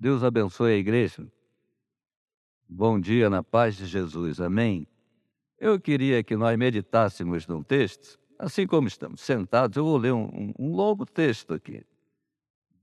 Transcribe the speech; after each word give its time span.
Deus 0.00 0.22
abençoe 0.22 0.74
a 0.74 0.76
igreja. 0.76 1.26
Bom 2.68 3.00
dia 3.00 3.28
na 3.28 3.42
paz 3.42 3.76
de 3.76 3.84
Jesus. 3.84 4.40
Amém. 4.40 4.86
Eu 5.58 5.80
queria 5.80 6.22
que 6.22 6.36
nós 6.36 6.56
meditássemos 6.56 7.48
num 7.48 7.64
texto, 7.64 8.16
assim 8.38 8.64
como 8.64 8.86
estamos 8.86 9.20
sentados, 9.20 9.76
eu 9.76 9.84
vou 9.84 9.96
ler 9.96 10.12
um, 10.12 10.54
um 10.56 10.72
longo 10.72 11.04
texto 11.04 11.52
aqui, 11.52 11.84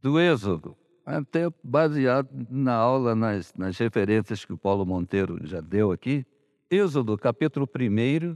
do 0.01 0.19
Êxodo, 0.19 0.75
até 1.05 1.47
baseado 1.63 2.27
na 2.49 2.73
aula, 2.73 3.15
nas, 3.15 3.53
nas 3.53 3.77
referências 3.77 4.43
que 4.43 4.51
o 4.51 4.57
Paulo 4.57 4.85
Monteiro 4.85 5.39
já 5.47 5.61
deu 5.61 5.93
aqui. 5.93 6.25
Êxodo, 6.69 7.17
capítulo 7.17 7.65
1, 7.65 8.35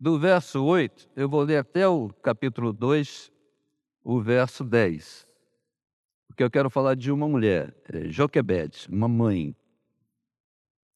do 0.00 0.18
verso 0.18 0.64
8, 0.64 1.08
eu 1.14 1.28
vou 1.28 1.42
ler 1.42 1.58
até 1.58 1.86
o 1.86 2.08
capítulo 2.20 2.72
2, 2.72 3.30
o 4.02 4.20
verso 4.20 4.64
10 4.64 5.27
porque 6.38 6.44
eu 6.44 6.50
quero 6.52 6.70
falar 6.70 6.94
de 6.94 7.10
uma 7.10 7.26
mulher, 7.26 7.74
é, 7.92 8.08
Joquebed, 8.08 8.86
uma 8.88 9.08
mãe. 9.08 9.56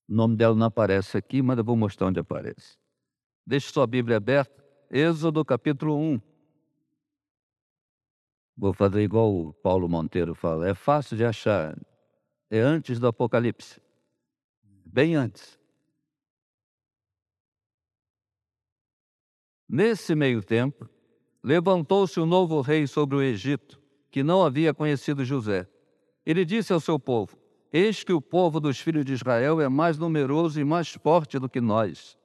O 0.09 0.14
nome 0.14 0.37
dela 0.37 0.55
não 0.55 0.66
aparece 0.66 1.19
aqui, 1.19 1.42
mas 1.42 1.59
eu 1.59 1.64
vou 1.64 1.74
mostrar 1.74 2.06
onde 2.06 2.20
aparece. 2.20 2.78
Deixe 3.45 3.73
sua 3.73 3.84
Bíblia 3.84 4.19
aberta, 4.19 4.64
Êxodo 4.88 5.45
capítulo 5.45 5.98
1. 5.98 6.20
Vou 8.56 8.73
fazer 8.73 9.02
igual 9.02 9.34
o 9.34 9.52
Paulo 9.52 9.88
Monteiro 9.88 10.33
fala, 10.33 10.69
é 10.69 10.74
fácil 10.74 11.16
de 11.16 11.24
achar. 11.24 11.77
É 12.48 12.61
antes 12.61 13.00
do 13.00 13.09
Apocalipse. 13.09 13.83
Bem 14.62 15.16
antes. 15.16 15.59
Nesse 19.69 20.14
meio 20.14 20.41
tempo, 20.41 20.88
levantou-se 21.42 22.20
um 22.20 22.27
novo 22.27 22.61
rei 22.61 22.86
sobre 22.86 23.16
o 23.16 23.22
Egito 23.22 23.81
que 24.12 24.22
não 24.22 24.44
havia 24.44 24.74
conhecido 24.74 25.24
José. 25.24 25.66
Ele 26.24 26.44
disse 26.44 26.72
ao 26.72 26.78
seu 26.78 27.00
povo: 27.00 27.36
Eis 27.72 28.04
que 28.04 28.12
o 28.12 28.20
povo 28.20 28.60
dos 28.60 28.78
filhos 28.78 29.06
de 29.06 29.14
Israel 29.14 29.60
é 29.60 29.68
mais 29.68 29.96
numeroso 29.96 30.60
e 30.60 30.64
mais 30.64 30.91
forte 30.91 31.38
do 31.38 31.48
que 31.48 31.60
nós. 31.60 32.16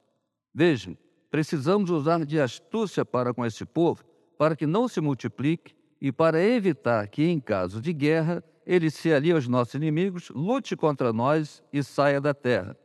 Vejam, 0.54 0.96
precisamos 1.30 1.88
usar 1.88 2.24
de 2.26 2.38
astúcia 2.38 3.04
para 3.04 3.32
com 3.32 3.44
esse 3.44 3.64
povo, 3.64 4.04
para 4.36 4.54
que 4.54 4.66
não 4.66 4.86
se 4.86 5.00
multiplique 5.00 5.74
e 6.00 6.12
para 6.12 6.40
evitar 6.40 7.08
que, 7.08 7.24
em 7.24 7.40
caso 7.40 7.80
de 7.80 7.92
guerra, 7.92 8.44
ele 8.66 8.90
se 8.90 9.10
alie 9.10 9.32
aos 9.32 9.48
nossos 9.48 9.74
inimigos, 9.74 10.28
lute 10.28 10.76
contra 10.76 11.10
nós 11.10 11.64
e 11.72 11.82
saia 11.82 12.20
da 12.20 12.34
terra. 12.34 12.76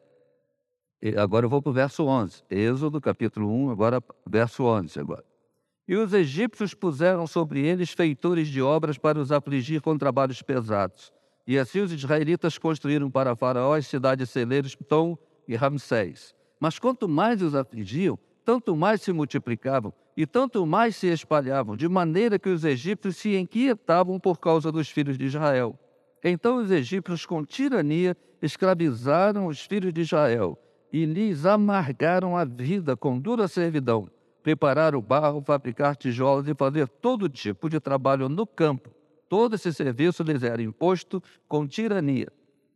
E 1.01 1.17
agora 1.17 1.45
eu 1.45 1.49
vou 1.49 1.61
para 1.61 1.69
o 1.69 1.73
verso 1.73 2.05
11, 2.05 2.43
Êxodo 2.49 3.01
capítulo 3.01 3.51
1, 3.51 3.69
agora 3.71 4.01
verso 4.25 4.63
11 4.63 4.97
agora. 4.97 5.32
E 5.87 5.95
os 5.95 6.13
egípcios 6.13 6.73
puseram 6.73 7.27
sobre 7.27 7.65
eles 7.65 7.91
feitores 7.91 8.47
de 8.47 8.61
obras 8.61 8.97
para 8.97 9.19
os 9.19 9.31
afligir 9.31 9.81
com 9.81 9.97
trabalhos 9.97 10.41
pesados. 10.41 11.11
E 11.45 11.57
assim 11.57 11.81
os 11.81 11.91
israelitas 11.91 12.57
construíram 12.57 13.11
para 13.11 13.35
Faraó 13.35 13.75
as 13.75 13.87
cidades 13.87 14.29
celeiros 14.29 14.77
Tom 14.87 15.17
e 15.45 15.55
Ramsés. 15.55 16.33
Mas 16.57 16.79
quanto 16.79 17.09
mais 17.09 17.41
os 17.41 17.53
afligiam, 17.53 18.17
tanto 18.45 18.75
mais 18.77 19.01
se 19.01 19.11
multiplicavam 19.11 19.93
e 20.15 20.25
tanto 20.25 20.65
mais 20.65 20.95
se 20.95 21.07
espalhavam, 21.07 21.75
de 21.75 21.89
maneira 21.89 22.39
que 22.39 22.47
os 22.47 22.63
egípcios 22.63 23.17
se 23.17 23.35
inquietavam 23.35 24.19
por 24.19 24.39
causa 24.39 24.71
dos 24.71 24.89
filhos 24.89 25.17
de 25.17 25.25
Israel. 25.25 25.77
Então 26.23 26.57
os 26.57 26.71
egípcios, 26.71 27.25
com 27.25 27.43
tirania, 27.43 28.15
escravizaram 28.41 29.47
os 29.47 29.59
filhos 29.59 29.91
de 29.91 30.01
Israel 30.01 30.57
e 30.93 31.03
lhes 31.05 31.45
amargaram 31.45 32.37
a 32.37 32.45
vida 32.45 32.95
com 32.95 33.19
dura 33.19 33.47
servidão 33.47 34.07
preparar 34.43 34.93
o 34.93 35.01
barro, 35.01 35.41
fabricar 35.41 35.95
tijolos 35.95 36.47
e 36.47 36.53
fazer 36.53 36.87
todo 36.87 37.29
tipo 37.29 37.69
de 37.69 37.79
trabalho 37.79 38.27
no 38.27 38.45
campo. 38.45 38.91
Todo 39.29 39.55
esse 39.55 39.73
serviço 39.73 40.21
lhes 40.21 40.43
era 40.43 40.61
imposto 40.61 41.23
com 41.47 41.65
tirania. 41.65 42.27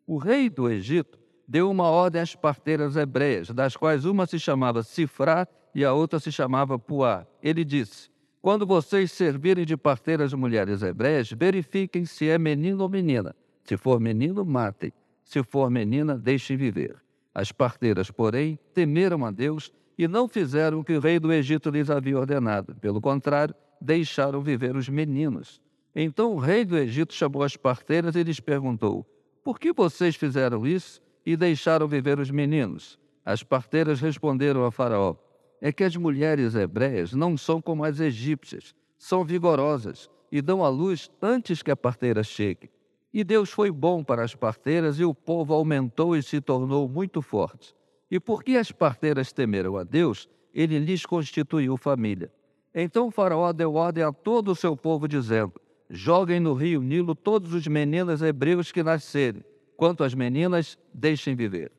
O 0.08 0.18
rei 0.18 0.50
do 0.50 0.70
Egito 0.70 1.20
deu 1.48 1.70
uma 1.70 1.90
ordem 1.90 2.22
às 2.22 2.34
parteiras 2.34 2.96
hebreias, 2.96 3.50
das 3.50 3.76
quais 3.76 4.06
uma 4.06 4.26
se 4.26 4.40
chamava 4.40 4.82
Sifrá 4.82 5.46
e 5.76 5.84
a 5.84 5.94
outra 5.94 6.20
se 6.20 6.32
chamava 6.32 6.80
Puá. 6.80 7.28
Ele 7.44 7.64
disse: 7.64 8.10
Quando 8.42 8.66
vocês 8.66 9.12
servirem 9.12 9.66
de 9.66 9.76
parteiras 9.76 10.34
mulheres 10.34 10.82
hebreias, 10.82 11.30
verifiquem 11.32 12.06
se 12.06 12.28
é 12.30 12.40
menino 12.40 12.82
ou 12.84 12.90
menina. 12.90 13.36
Se 13.64 13.76
for 13.76 14.00
menino, 14.00 14.46
matem. 14.46 14.94
Se 15.24 15.44
for 15.44 15.70
menina, 15.70 16.18
deixem 16.18 16.56
viver. 16.56 16.96
As 17.36 17.52
parteiras, 17.52 18.10
porém, 18.10 18.58
temeram 18.74 19.26
a 19.26 19.30
Deus 19.30 19.72
e 19.98 20.08
não 20.08 20.28
fizeram 20.28 20.80
o 20.80 20.84
que 20.84 20.94
o 20.94 21.00
rei 21.00 21.20
do 21.20 21.34
Egito 21.34 21.70
lhes 21.70 21.90
havia 21.90 22.18
ordenado. 22.18 22.76
Pelo 22.76 23.02
contrário, 23.02 23.56
deixaram 23.82 24.42
viver 24.42 24.76
os 24.76 24.88
meninos. 24.88 25.62
Então 25.96 26.34
o 26.34 26.40
rei 26.40 26.64
do 26.64 26.78
Egito 26.78 27.14
chamou 27.14 27.42
as 27.42 27.58
parteiras 27.58 28.16
e 28.16 28.24
lhes 28.24 28.40
perguntou: 28.40 29.06
Por 29.44 29.60
que 29.60 29.74
vocês 29.74 30.16
fizeram 30.16 30.68
isso 30.68 31.02
e 31.26 31.36
deixaram 31.36 31.88
viver 31.88 32.20
os 32.20 32.30
meninos? 32.30 33.00
As 33.26 33.42
parteiras 33.42 34.00
responderam 34.00 34.64
a 34.64 34.72
Faraó: 34.72 35.16
É 35.60 35.72
que 35.72 35.84
as 35.84 35.96
mulheres 35.96 36.54
hebreias 36.54 37.14
não 37.14 37.36
são 37.36 37.62
como 37.62 37.84
as 37.84 38.00
egípcias, 38.00 38.76
são 38.98 39.26
vigorosas 39.26 40.10
e 40.32 40.42
dão 40.42 40.64
à 40.64 40.70
luz 40.70 41.10
antes 41.22 41.64
que 41.64 41.72
a 41.72 41.76
parteira 41.76 42.24
chegue. 42.24 42.70
E 43.14 43.24
Deus 43.24 43.50
foi 43.50 43.72
bom 43.72 44.04
para 44.04 44.24
as 44.24 44.36
parteiras 44.36 45.00
e 45.00 45.04
o 45.06 45.14
povo 45.14 45.54
aumentou 45.54 46.16
e 46.16 46.22
se 46.22 46.40
tornou 46.40 46.88
muito 46.88 47.22
forte. 47.22 47.74
E 48.10 48.20
porque 48.20 48.58
as 48.58 48.72
parteiras 48.72 49.32
temeram 49.32 49.78
a 49.78 49.84
Deus, 49.84 50.30
ele 50.54 50.80
lhes 50.80 51.06
constituiu 51.06 51.78
família. 51.78 52.32
Então 52.74 53.12
Faraó 53.12 53.52
deu 53.52 53.74
ordem 53.74 54.04
a 54.04 54.12
todo 54.12 54.52
o 54.52 54.56
seu 54.56 54.78
povo, 54.78 55.08
dizendo: 55.08 55.54
Joguem 55.90 56.40
no 56.40 56.54
rio 56.54 56.82
Nilo 56.82 57.16
todos 57.16 57.54
os 57.54 57.68
meninos 57.68 58.22
hebreus 58.22 58.72
que 58.72 58.84
nascerem, 58.84 59.44
quanto 59.76 60.04
as 60.04 60.14
meninas, 60.14 60.78
deixem 60.94 61.36
viver. 61.36 61.72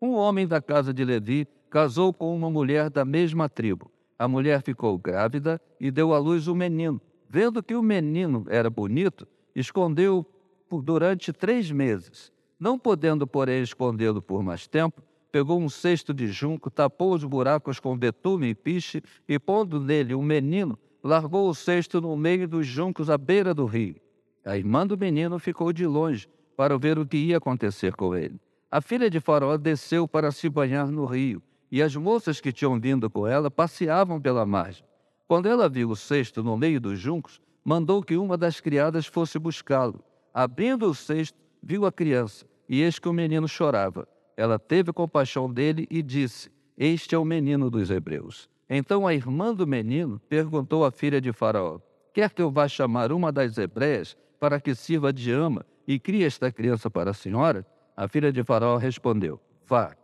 Um 0.00 0.12
homem 0.12 0.46
da 0.46 0.62
casa 0.62 0.94
de 0.94 1.04
Levi 1.04 1.46
casou 1.68 2.12
com 2.12 2.34
uma 2.34 2.50
mulher 2.50 2.88
da 2.88 3.04
mesma 3.04 3.48
tribo. 3.48 3.90
A 4.18 4.26
mulher 4.26 4.62
ficou 4.62 4.98
grávida 4.98 5.60
e 5.80 5.90
deu 5.90 6.12
à 6.12 6.18
luz 6.18 6.48
um 6.48 6.54
menino. 6.54 7.00
Vendo 7.28 7.62
que 7.62 7.74
o 7.74 7.82
menino 7.82 8.44
era 8.48 8.70
bonito, 8.70 9.26
escondeu-o 9.54 10.82
durante 10.82 11.32
três 11.32 11.70
meses. 11.70 12.32
Não 12.58 12.78
podendo, 12.78 13.26
porém, 13.26 13.62
escondê-lo 13.62 14.22
por 14.22 14.42
mais 14.42 14.66
tempo, 14.66 15.02
pegou 15.30 15.60
um 15.60 15.68
cesto 15.68 16.14
de 16.14 16.28
junco, 16.28 16.70
tapou 16.70 17.14
os 17.14 17.24
buracos 17.24 17.78
com 17.78 17.96
betume 17.96 18.48
e 18.48 18.54
piche, 18.54 19.02
e 19.28 19.38
pondo 19.38 19.80
nele 19.80 20.14
um 20.14 20.22
menino, 20.22 20.78
largou 21.02 21.48
o 21.48 21.54
cesto 21.54 22.00
no 22.00 22.16
meio 22.16 22.48
dos 22.48 22.66
juncos 22.66 23.08
à 23.10 23.16
beira 23.16 23.54
do 23.54 23.64
rio. 23.66 23.96
A 24.44 24.56
irmã 24.56 24.86
do 24.86 24.96
menino 24.96 25.38
ficou 25.38 25.72
de 25.72 25.86
longe 25.86 26.28
para 26.56 26.76
ver 26.78 26.98
o 26.98 27.06
que 27.06 27.16
ia 27.16 27.36
acontecer 27.36 27.94
com 27.94 28.16
ele. 28.16 28.40
A 28.70 28.80
filha 28.80 29.08
de 29.08 29.20
Faraó 29.20 29.56
desceu 29.56 30.08
para 30.08 30.32
se 30.32 30.48
banhar 30.48 30.88
no 30.88 31.04
rio, 31.04 31.42
e 31.70 31.82
as 31.82 31.94
moças 31.94 32.40
que 32.40 32.52
tinham 32.52 32.80
vindo 32.80 33.08
com 33.08 33.26
ela 33.26 33.50
passeavam 33.50 34.20
pela 34.20 34.44
margem. 34.44 34.84
Quando 35.26 35.46
ela 35.46 35.68
viu 35.68 35.90
o 35.90 35.96
cesto 35.96 36.42
no 36.42 36.56
meio 36.56 36.80
dos 36.80 36.98
juncos, 36.98 37.40
mandou 37.64 38.02
que 38.02 38.16
uma 38.16 38.36
das 38.36 38.60
criadas 38.60 39.06
fosse 39.06 39.38
buscá-lo. 39.38 40.02
Abrindo 40.32 40.88
o 40.88 40.94
cesto, 40.94 41.38
viu 41.62 41.84
a 41.84 41.92
criança, 41.92 42.46
e 42.68 42.82
eis 42.82 42.98
que 42.98 43.08
o 43.08 43.12
menino 43.12 43.46
chorava. 43.46 44.08
Ela 44.38 44.56
teve 44.56 44.92
compaixão 44.92 45.52
dele 45.52 45.84
e 45.90 46.00
disse: 46.00 46.48
Este 46.76 47.12
é 47.12 47.18
o 47.18 47.24
menino 47.24 47.68
dos 47.68 47.90
hebreus. 47.90 48.48
Então 48.70 49.04
a 49.04 49.12
irmã 49.12 49.52
do 49.52 49.66
menino 49.66 50.20
perguntou 50.28 50.84
à 50.84 50.92
filha 50.92 51.20
de 51.20 51.32
Faraó: 51.32 51.80
Quer 52.14 52.30
que 52.30 52.40
eu 52.40 52.48
vá 52.48 52.68
chamar 52.68 53.10
uma 53.10 53.32
das 53.32 53.58
hebreias 53.58 54.16
para 54.38 54.60
que 54.60 54.76
sirva 54.76 55.12
de 55.12 55.32
ama 55.32 55.66
e 55.88 55.98
crie 55.98 56.22
esta 56.22 56.52
criança 56.52 56.88
para 56.88 57.10
a 57.10 57.14
senhora? 57.14 57.66
A 57.96 58.06
filha 58.06 58.30
de 58.30 58.44
Faraó 58.44 58.76
respondeu: 58.76 59.40
Vá. 59.66 59.96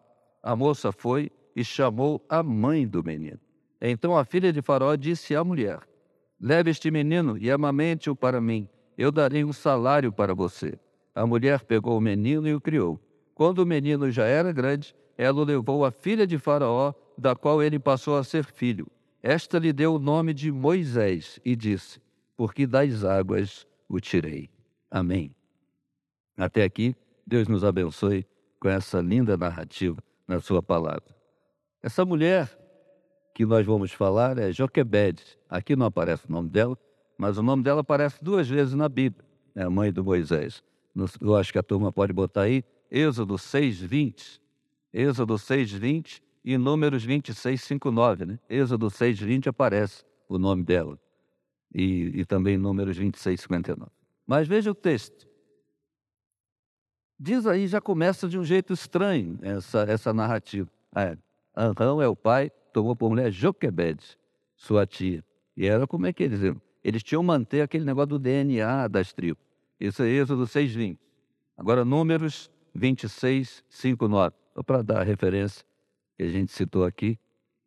A 0.42 0.56
moça 0.56 0.90
foi 0.90 1.30
e 1.54 1.62
chamou 1.62 2.20
a 2.28 2.42
mãe 2.42 2.88
do 2.88 3.04
menino. 3.04 3.38
Então 3.80 4.16
a 4.16 4.24
filha 4.24 4.52
de 4.52 4.60
Faraó 4.60 4.96
disse 4.96 5.36
à 5.36 5.44
mulher: 5.44 5.78
Leve 6.40 6.72
este 6.72 6.90
menino 6.90 7.38
e 7.38 7.52
amamente-o 7.52 8.16
para 8.16 8.40
mim. 8.40 8.68
Eu 8.98 9.12
darei 9.12 9.44
um 9.44 9.52
salário 9.52 10.12
para 10.12 10.34
você. 10.34 10.76
A 11.14 11.24
mulher 11.24 11.62
pegou 11.62 11.96
o 11.96 12.00
menino 12.00 12.48
e 12.48 12.54
o 12.54 12.60
criou. 12.60 13.00
Quando 13.34 13.58
o 13.58 13.66
menino 13.66 14.10
já 14.10 14.24
era 14.24 14.52
grande, 14.52 14.94
ela 15.18 15.40
o 15.40 15.44
levou 15.44 15.84
à 15.84 15.90
filha 15.90 16.26
de 16.26 16.38
Faraó, 16.38 16.92
da 17.16 17.34
qual 17.34 17.62
ele 17.62 17.78
passou 17.78 18.16
a 18.16 18.24
ser 18.24 18.44
filho. 18.44 18.86
Esta 19.22 19.58
lhe 19.58 19.72
deu 19.72 19.94
o 19.94 19.98
nome 19.98 20.32
de 20.34 20.52
Moisés 20.52 21.40
e 21.44 21.56
disse: 21.56 22.00
Porque 22.36 22.66
das 22.66 23.04
águas 23.04 23.66
o 23.88 24.00
tirei. 24.00 24.50
Amém. 24.90 25.34
Até 26.36 26.62
aqui, 26.62 26.94
Deus 27.26 27.48
nos 27.48 27.64
abençoe 27.64 28.26
com 28.60 28.68
essa 28.68 29.00
linda 29.00 29.36
narrativa 29.36 30.02
na 30.26 30.40
sua 30.40 30.62
palavra. 30.62 31.14
Essa 31.82 32.04
mulher 32.04 32.50
que 33.34 33.44
nós 33.44 33.66
vamos 33.66 33.92
falar 33.92 34.38
é 34.38 34.52
Joquebed. 34.52 35.22
Aqui 35.48 35.74
não 35.74 35.86
aparece 35.86 36.26
o 36.28 36.32
nome 36.32 36.48
dela, 36.48 36.78
mas 37.18 37.36
o 37.36 37.42
nome 37.42 37.62
dela 37.62 37.80
aparece 37.80 38.22
duas 38.22 38.48
vezes 38.48 38.74
na 38.74 38.88
Bíblia, 38.88 39.24
é 39.54 39.62
a 39.62 39.70
mãe 39.70 39.92
do 39.92 40.04
Moisés. 40.04 40.62
Eu 41.20 41.36
acho 41.36 41.52
que 41.52 41.58
a 41.58 41.62
turma 41.62 41.92
pode 41.92 42.12
botar 42.12 42.42
aí 42.42 42.64
Êxodo 42.94 43.36
6, 43.36 43.80
20. 43.80 44.40
Êxodo 44.92 45.36
6, 45.36 45.72
20 45.72 46.22
e 46.44 46.56
Números 46.56 47.02
26, 47.02 47.60
5, 47.60 47.90
9. 47.90 48.24
Né? 48.24 48.38
Êxodo 48.48 48.88
6, 48.88 49.18
20 49.18 49.48
aparece 49.48 50.04
o 50.28 50.38
nome 50.38 50.62
dela. 50.62 50.96
E, 51.74 52.20
e 52.20 52.24
também 52.24 52.56
Números 52.56 52.96
26, 52.96 53.40
59. 53.40 53.90
Mas 54.24 54.46
veja 54.46 54.70
o 54.70 54.74
texto. 54.76 55.26
Diz 57.18 57.48
aí, 57.48 57.66
já 57.66 57.80
começa 57.80 58.28
de 58.28 58.38
um 58.38 58.44
jeito 58.44 58.72
estranho 58.72 59.40
essa, 59.42 59.80
essa 59.88 60.14
narrativa. 60.14 60.70
É, 60.94 61.18
Anrão 61.56 62.00
é 62.00 62.06
o 62.06 62.14
pai, 62.14 62.48
tomou 62.72 62.94
por 62.94 63.10
mulher 63.10 63.32
Joquebed, 63.32 64.16
sua 64.54 64.86
tia. 64.86 65.24
E 65.56 65.66
era 65.66 65.84
como 65.84 66.06
é 66.06 66.12
que 66.12 66.22
eles 66.22 66.42
iam? 66.42 66.62
Eles 66.84 67.02
tinham 67.02 67.24
manter 67.24 67.60
aquele 67.60 67.84
negócio 67.84 68.10
do 68.10 68.18
DNA 68.20 68.86
das 68.86 69.12
tribos. 69.12 69.42
Isso 69.80 70.00
é 70.04 70.08
Êxodo 70.08 70.44
6,20. 70.44 70.96
Agora, 71.56 71.84
Números 71.84 72.50
26, 72.74 73.64
5, 73.68 74.08
9. 74.08 74.36
Só 74.54 74.62
para 74.62 74.82
dar 74.82 75.00
a 75.00 75.04
referência 75.04 75.64
que 76.16 76.22
a 76.22 76.28
gente 76.28 76.52
citou 76.52 76.84
aqui. 76.84 77.18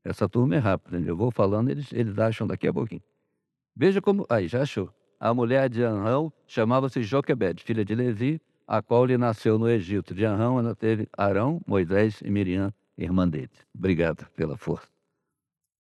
Essa 0.03 0.27
turma 0.29 0.55
é 0.55 0.57
rápida, 0.57 0.99
eu 0.99 1.17
vou 1.17 1.31
falando, 1.31 1.69
eles, 1.69 1.91
eles 1.91 2.17
acham 2.17 2.47
daqui 2.47 2.67
a 2.67 2.73
pouquinho. 2.73 3.03
Veja 3.75 4.01
como. 4.01 4.25
Aí, 4.29 4.47
já 4.47 4.61
achou. 4.61 4.89
A 5.19 5.33
mulher 5.33 5.69
de 5.69 5.83
Anrão 5.83 6.31
chamava-se 6.45 7.03
Joquebed, 7.03 7.63
filha 7.63 7.83
de 7.83 7.93
Levi, 7.93 8.39
a 8.67 8.81
qual 8.81 9.05
lhe 9.05 9.17
nasceu 9.17 9.57
no 9.57 9.69
Egito. 9.69 10.13
De 10.13 10.23
Anrão 10.25 10.59
ela 10.59 10.75
teve 10.75 11.07
Arão, 11.17 11.61
Moisés 11.65 12.21
e 12.23 12.29
Miriam, 12.29 12.73
irmã 12.97 13.27
dele. 13.27 13.49
Obrigado 13.75 14.27
pela 14.35 14.57
força. 14.57 14.87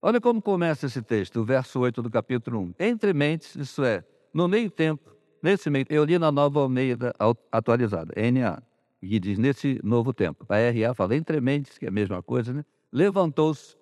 Olha 0.01 0.21
como 0.21 0.41
começa 0.41 0.85
esse 0.85 1.01
texto, 1.01 1.41
o 1.41 1.43
verso 1.43 1.79
8 1.79 2.01
do 2.01 2.09
capítulo 2.09 2.59
1. 2.59 2.73
Entre 2.79 3.13
mentes, 3.13 3.55
isso 3.55 3.83
é, 3.83 4.03
no 4.33 4.47
meio 4.47 4.69
tempo, 4.69 5.11
nesse 5.41 5.69
meio, 5.69 5.85
eu 5.89 6.03
li 6.03 6.19
na 6.19 6.31
nova 6.31 6.59
Almeida 6.59 7.13
atualizada, 7.51 8.13
NA, 8.31 8.61
e 9.09 9.19
diz 9.19 9.37
nesse 9.37 9.79
novo 9.83 10.13
tempo. 10.13 10.45
A 10.49 10.57
RA 10.57 10.93
fala 10.93 11.15
entre 11.15 11.39
mentes, 11.39 11.77
que 11.77 11.85
é 11.85 11.89
a 11.89 11.91
mesma 11.91 12.21
coisa, 12.21 12.53
né? 12.53 12.65
Levantou-se 12.91 13.75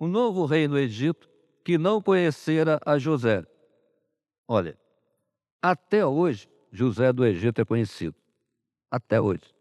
um 0.00 0.08
novo 0.08 0.44
rei 0.46 0.66
no 0.66 0.78
Egito 0.78 1.28
que 1.64 1.78
não 1.78 2.00
conhecera 2.00 2.80
a 2.84 2.98
José. 2.98 3.44
Olha, 4.48 4.76
até 5.60 6.04
hoje, 6.04 6.48
José 6.72 7.12
do 7.12 7.24
Egito 7.24 7.60
é 7.60 7.64
conhecido. 7.64 8.14
Até 8.90 9.20
hoje. 9.20 9.54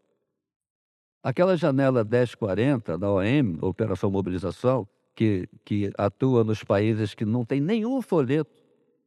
Aquela 1.23 1.55
janela 1.55 2.03
1040 2.03 2.97
da 2.97 3.11
OM, 3.11 3.57
Operação 3.61 4.09
Mobilização, 4.09 4.87
que, 5.15 5.47
que 5.63 5.91
atua 5.97 6.43
nos 6.43 6.63
países 6.63 7.13
que 7.13 7.25
não 7.25 7.45
tem 7.45 7.61
nenhum 7.61 8.01
folheto 8.01 8.51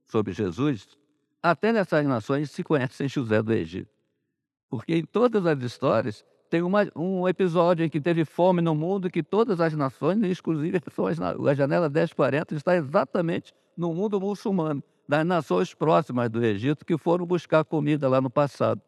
sobre 0.07 0.33
Jesus, 0.33 0.87
até 1.43 1.73
nessas 1.73 2.07
nações 2.07 2.51
se 2.51 2.63
conhecem 2.63 3.09
José 3.09 3.43
do 3.43 3.53
Egito. 3.53 3.94
Porque 4.75 4.97
em 4.97 5.05
todas 5.05 5.47
as 5.47 5.63
histórias 5.63 6.25
tem 6.51 6.61
uma, 6.61 6.91
um 6.97 7.29
episódio 7.29 7.87
em 7.87 7.89
que 7.89 8.01
teve 8.01 8.25
fome 8.25 8.61
no 8.61 8.75
mundo 8.75 9.09
que 9.09 9.23
todas 9.23 9.61
as 9.61 9.73
nações, 9.75 10.19
inclusive 10.21 10.81
a 11.49 11.55
janela 11.55 11.89
1040, 11.89 12.57
está 12.57 12.75
exatamente 12.75 13.55
no 13.77 13.95
mundo 13.95 14.21
muçulmano, 14.21 14.83
das 15.09 15.25
nações 15.25 15.73
próximas 15.73 16.29
do 16.29 16.45
Egito 16.45 16.85
que 16.85 16.99
foram 16.99 17.25
buscar 17.25 17.65
comida 17.65 18.09
lá 18.09 18.21
no 18.21 18.29
passado. 18.29 18.83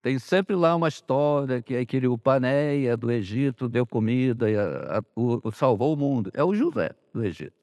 Tem 0.00 0.16
sempre 0.16 0.54
lá 0.54 0.76
uma 0.76 0.86
história 0.86 1.60
que 1.60 1.76
aquele 1.76 2.06
o 2.06 2.16
Paneia 2.16 2.96
do 2.96 3.10
Egito 3.10 3.68
deu 3.68 3.84
comida 3.84 4.48
e 4.48 4.56
a, 4.56 4.98
a, 4.98 5.02
o, 5.16 5.50
salvou 5.50 5.92
o 5.92 5.96
mundo. 5.96 6.30
É 6.32 6.44
o 6.44 6.54
José 6.54 6.90
do 7.12 7.24
Egito. 7.24 7.56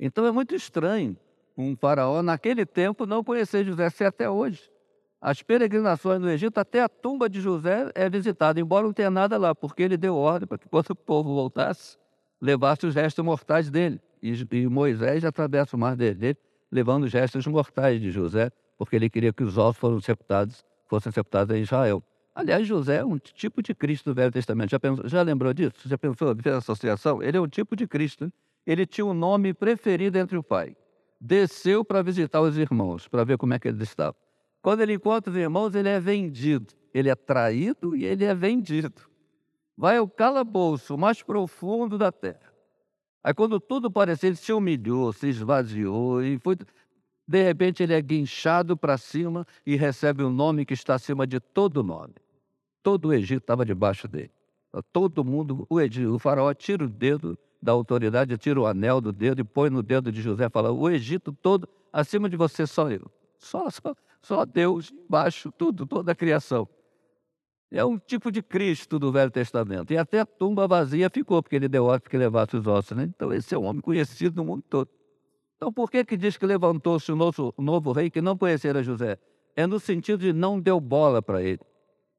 Então 0.00 0.26
é 0.26 0.32
muito 0.32 0.52
estranho 0.52 1.16
um 1.56 1.76
faraó 1.76 2.24
naquele 2.24 2.66
tempo 2.66 3.06
não 3.06 3.22
conhecer 3.22 3.64
José, 3.64 3.88
se 3.88 4.04
até 4.04 4.28
hoje. 4.28 4.68
As 5.20 5.42
peregrinações 5.42 6.20
no 6.20 6.30
Egito, 6.30 6.58
até 6.58 6.82
a 6.82 6.88
tumba 6.88 7.28
de 7.28 7.40
José 7.40 7.90
é 7.94 8.08
visitada, 8.08 8.60
embora 8.60 8.86
não 8.86 8.92
tenha 8.92 9.10
nada 9.10 9.36
lá, 9.38 9.54
porque 9.54 9.82
ele 9.82 9.96
deu 9.96 10.14
ordem 10.14 10.46
para 10.46 10.58
que 10.58 10.68
quando 10.68 10.90
o 10.90 10.94
povo 10.94 11.34
voltasse, 11.34 11.96
levasse 12.40 12.86
os 12.86 12.94
restos 12.94 13.24
mortais 13.24 13.70
dele. 13.70 14.00
E, 14.22 14.32
e 14.52 14.68
Moisés 14.68 15.24
atravessa 15.24 15.76
o 15.76 15.78
mar 15.78 15.96
dele, 15.96 16.36
levando 16.70 17.04
os 17.04 17.12
restos 17.12 17.46
mortais 17.46 18.00
de 18.00 18.10
José 18.10 18.52
porque 18.76 18.96
ele 18.96 19.08
queria 19.08 19.32
que 19.32 19.42
os 19.42 19.56
ossos 19.58 19.78
fossem 19.78 20.00
sepultados, 20.00 20.64
fossem 20.88 21.12
sepultados 21.12 21.56
em 21.56 21.62
Israel. 21.62 22.02
Aliás, 22.34 22.66
José 22.66 22.96
é 22.96 23.04
um 23.04 23.18
tipo 23.18 23.62
de 23.62 23.74
Cristo 23.74 24.10
do 24.10 24.14
Velho 24.14 24.30
Testamento. 24.30 24.70
Já, 24.70 24.78
pensou, 24.78 25.08
já 25.08 25.22
lembrou 25.22 25.54
disso? 25.54 25.88
Já 25.88 25.96
pensou? 25.96 26.36
Fez 26.36 26.54
associação? 26.54 27.22
Ele 27.22 27.38
é 27.38 27.40
um 27.40 27.48
tipo 27.48 27.74
de 27.74 27.86
Cristo. 27.86 28.30
Ele 28.66 28.84
tinha 28.84 29.06
um 29.06 29.14
nome 29.14 29.54
preferido 29.54 30.18
entre 30.18 30.36
o 30.36 30.42
pai. 30.42 30.76
Desceu 31.18 31.82
para 31.82 32.02
visitar 32.02 32.42
os 32.42 32.58
irmãos, 32.58 33.08
para 33.08 33.24
ver 33.24 33.38
como 33.38 33.54
é 33.54 33.58
que 33.58 33.68
eles 33.68 33.80
estavam. 33.80 34.14
Quando 34.66 34.80
ele 34.80 34.94
encontra 34.94 35.30
os 35.30 35.36
irmãos, 35.36 35.76
ele 35.76 35.88
é 35.88 36.00
vendido. 36.00 36.74
Ele 36.92 37.08
é 37.08 37.14
traído 37.14 37.94
e 37.94 38.04
ele 38.04 38.24
é 38.24 38.34
vendido. 38.34 39.00
Vai 39.76 39.98
ao 39.98 40.08
calabouço 40.08 40.98
mais 40.98 41.22
profundo 41.22 41.96
da 41.96 42.10
terra. 42.10 42.52
Aí, 43.22 43.32
quando 43.32 43.60
tudo 43.60 43.88
parecia, 43.88 44.28
ele 44.28 44.34
se 44.34 44.52
humilhou, 44.52 45.12
se 45.12 45.28
esvaziou 45.28 46.20
e 46.20 46.36
foi 46.40 46.56
de 47.28 47.42
repente 47.44 47.80
ele 47.80 47.94
é 47.94 48.02
guinchado 48.02 48.76
para 48.76 48.98
cima 48.98 49.46
e 49.64 49.76
recebe 49.76 50.24
um 50.24 50.30
nome 50.30 50.66
que 50.66 50.74
está 50.74 50.96
acima 50.96 51.28
de 51.28 51.38
todo 51.38 51.84
nome. 51.84 52.16
Todo 52.82 53.10
o 53.10 53.12
Egito 53.12 53.42
estava 53.42 53.64
debaixo 53.64 54.08
dele. 54.08 54.32
Todo 54.92 55.24
mundo, 55.24 55.64
o, 55.70 55.80
Egito, 55.80 56.12
o 56.12 56.18
faraó 56.18 56.52
tira 56.52 56.84
o 56.84 56.88
dedo 56.88 57.38
da 57.62 57.70
autoridade, 57.70 58.36
tira 58.36 58.60
o 58.60 58.66
anel 58.66 59.00
do 59.00 59.12
dedo 59.12 59.40
e 59.40 59.44
põe 59.44 59.70
no 59.70 59.80
dedo 59.80 60.10
de 60.10 60.20
José 60.20 60.46
e 60.46 60.50
fala: 60.50 60.72
O 60.72 60.90
Egito 60.90 61.32
todo, 61.32 61.68
acima 61.92 62.28
de 62.28 62.36
você 62.36 62.66
só 62.66 62.90
eu. 62.90 63.08
Só, 63.38 63.70
só, 63.70 63.94
só 64.26 64.44
Deus 64.44 64.92
embaixo, 64.92 65.52
tudo, 65.56 65.86
toda 65.86 66.10
a 66.10 66.14
criação. 66.14 66.68
É 67.70 67.84
um 67.84 67.96
tipo 67.96 68.32
de 68.32 68.42
Cristo 68.42 68.98
do 68.98 69.12
Velho 69.12 69.30
Testamento. 69.30 69.92
E 69.92 69.96
até 69.96 70.20
a 70.20 70.26
tumba 70.26 70.66
vazia 70.66 71.08
ficou, 71.08 71.40
porque 71.40 71.54
ele 71.54 71.68
deu 71.68 71.84
ordem 71.84 72.10
que 72.10 72.16
levasse 72.16 72.56
os 72.56 72.66
ossos. 72.66 72.96
Né? 72.96 73.04
Então, 73.04 73.32
esse 73.32 73.54
é 73.54 73.58
um 73.58 73.64
homem 73.64 73.80
conhecido 73.80 74.36
no 74.36 74.44
mundo 74.44 74.64
todo. 74.68 74.90
Então, 75.56 75.72
por 75.72 75.88
que, 75.88 76.04
que 76.04 76.16
diz 76.16 76.36
que 76.36 76.44
levantou-se 76.44 77.10
o 77.10 77.14
novo, 77.14 77.54
novo 77.56 77.92
rei 77.92 78.10
que 78.10 78.20
não 78.20 78.36
conhecera 78.36 78.82
José? 78.82 79.16
É 79.54 79.64
no 79.64 79.78
sentido 79.78 80.18
de 80.18 80.32
não 80.32 80.60
deu 80.60 80.80
bola 80.80 81.22
para 81.22 81.40
ele. 81.40 81.60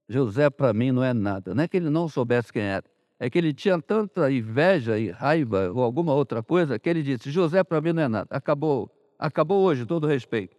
José, 0.08 0.50
para 0.50 0.74
mim, 0.74 0.94
não 0.94 1.04
é 1.04 1.14
nada. 1.14 1.54
Não 1.54 1.64
é 1.64 1.68
que 1.68 1.76
ele 1.76 1.90
não 1.90 2.08
soubesse 2.08 2.54
quem 2.54 2.64
era. 2.64 2.86
É 3.20 3.30
que 3.30 3.38
ele 3.38 3.54
tinha 3.54 3.82
tanta 3.82 4.32
inveja 4.32 4.98
e 4.98 5.10
raiva 5.10 5.72
ou 5.74 5.84
alguma 5.84 6.14
outra 6.14 6.42
coisa 6.42 6.80
que 6.80 6.90
ele 6.90 7.04
disse: 7.04 7.30
José, 7.32 7.64
para 7.64 7.82
mim, 7.82 7.92
não 7.92 8.04
é 8.04 8.08
nada. 8.08 8.28
Acabou. 8.30 8.90
Acabou 9.20 9.64
hoje, 9.64 9.86
todo 9.86 10.08
respeito. 10.08 10.57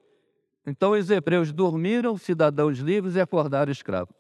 Então 0.69 0.93
os 0.93 1.11
hebreus 1.11 1.53
dormiram, 1.53 2.17
cidadãos 2.17 2.79
livres, 2.79 3.17
e 3.17 3.21
acordaram 3.21 3.73
escravos. 3.73 4.15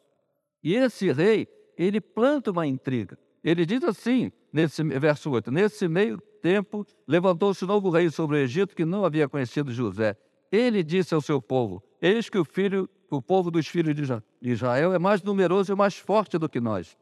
E 0.62 0.74
esse 0.74 1.12
rei, 1.12 1.46
ele 1.76 2.00
planta 2.00 2.50
uma 2.50 2.66
intriga. 2.66 3.18
Ele 3.44 3.64
diz 3.66 3.84
assim, 3.84 4.32
nesse 4.52 4.82
verso 4.82 5.30
8: 5.30 5.50
Nesse 5.50 5.86
meio 5.86 6.18
tempo, 6.40 6.86
levantou-se 7.06 7.64
novo 7.64 7.90
rei 7.90 8.10
sobre 8.10 8.36
o 8.36 8.40
Egito 8.40 8.74
que 8.74 8.84
não 8.84 9.04
havia 9.04 9.28
conhecido 9.28 9.72
José. 9.72 10.16
Ele 10.50 10.82
disse 10.82 11.14
ao 11.14 11.20
seu 11.20 11.40
povo: 11.40 11.82
Eis 12.00 12.28
que 12.30 12.38
o 12.38 12.44
filho, 12.44 12.88
o 13.10 13.20
povo 13.20 13.50
dos 13.50 13.66
filhos 13.66 13.94
de 13.94 14.50
Israel 14.50 14.92
é 14.94 14.98
mais 14.98 15.22
numeroso 15.22 15.72
e 15.72 15.76
mais 15.76 15.96
forte 15.96 16.38
do 16.38 16.48
que 16.48 16.60
nós. 16.60 16.96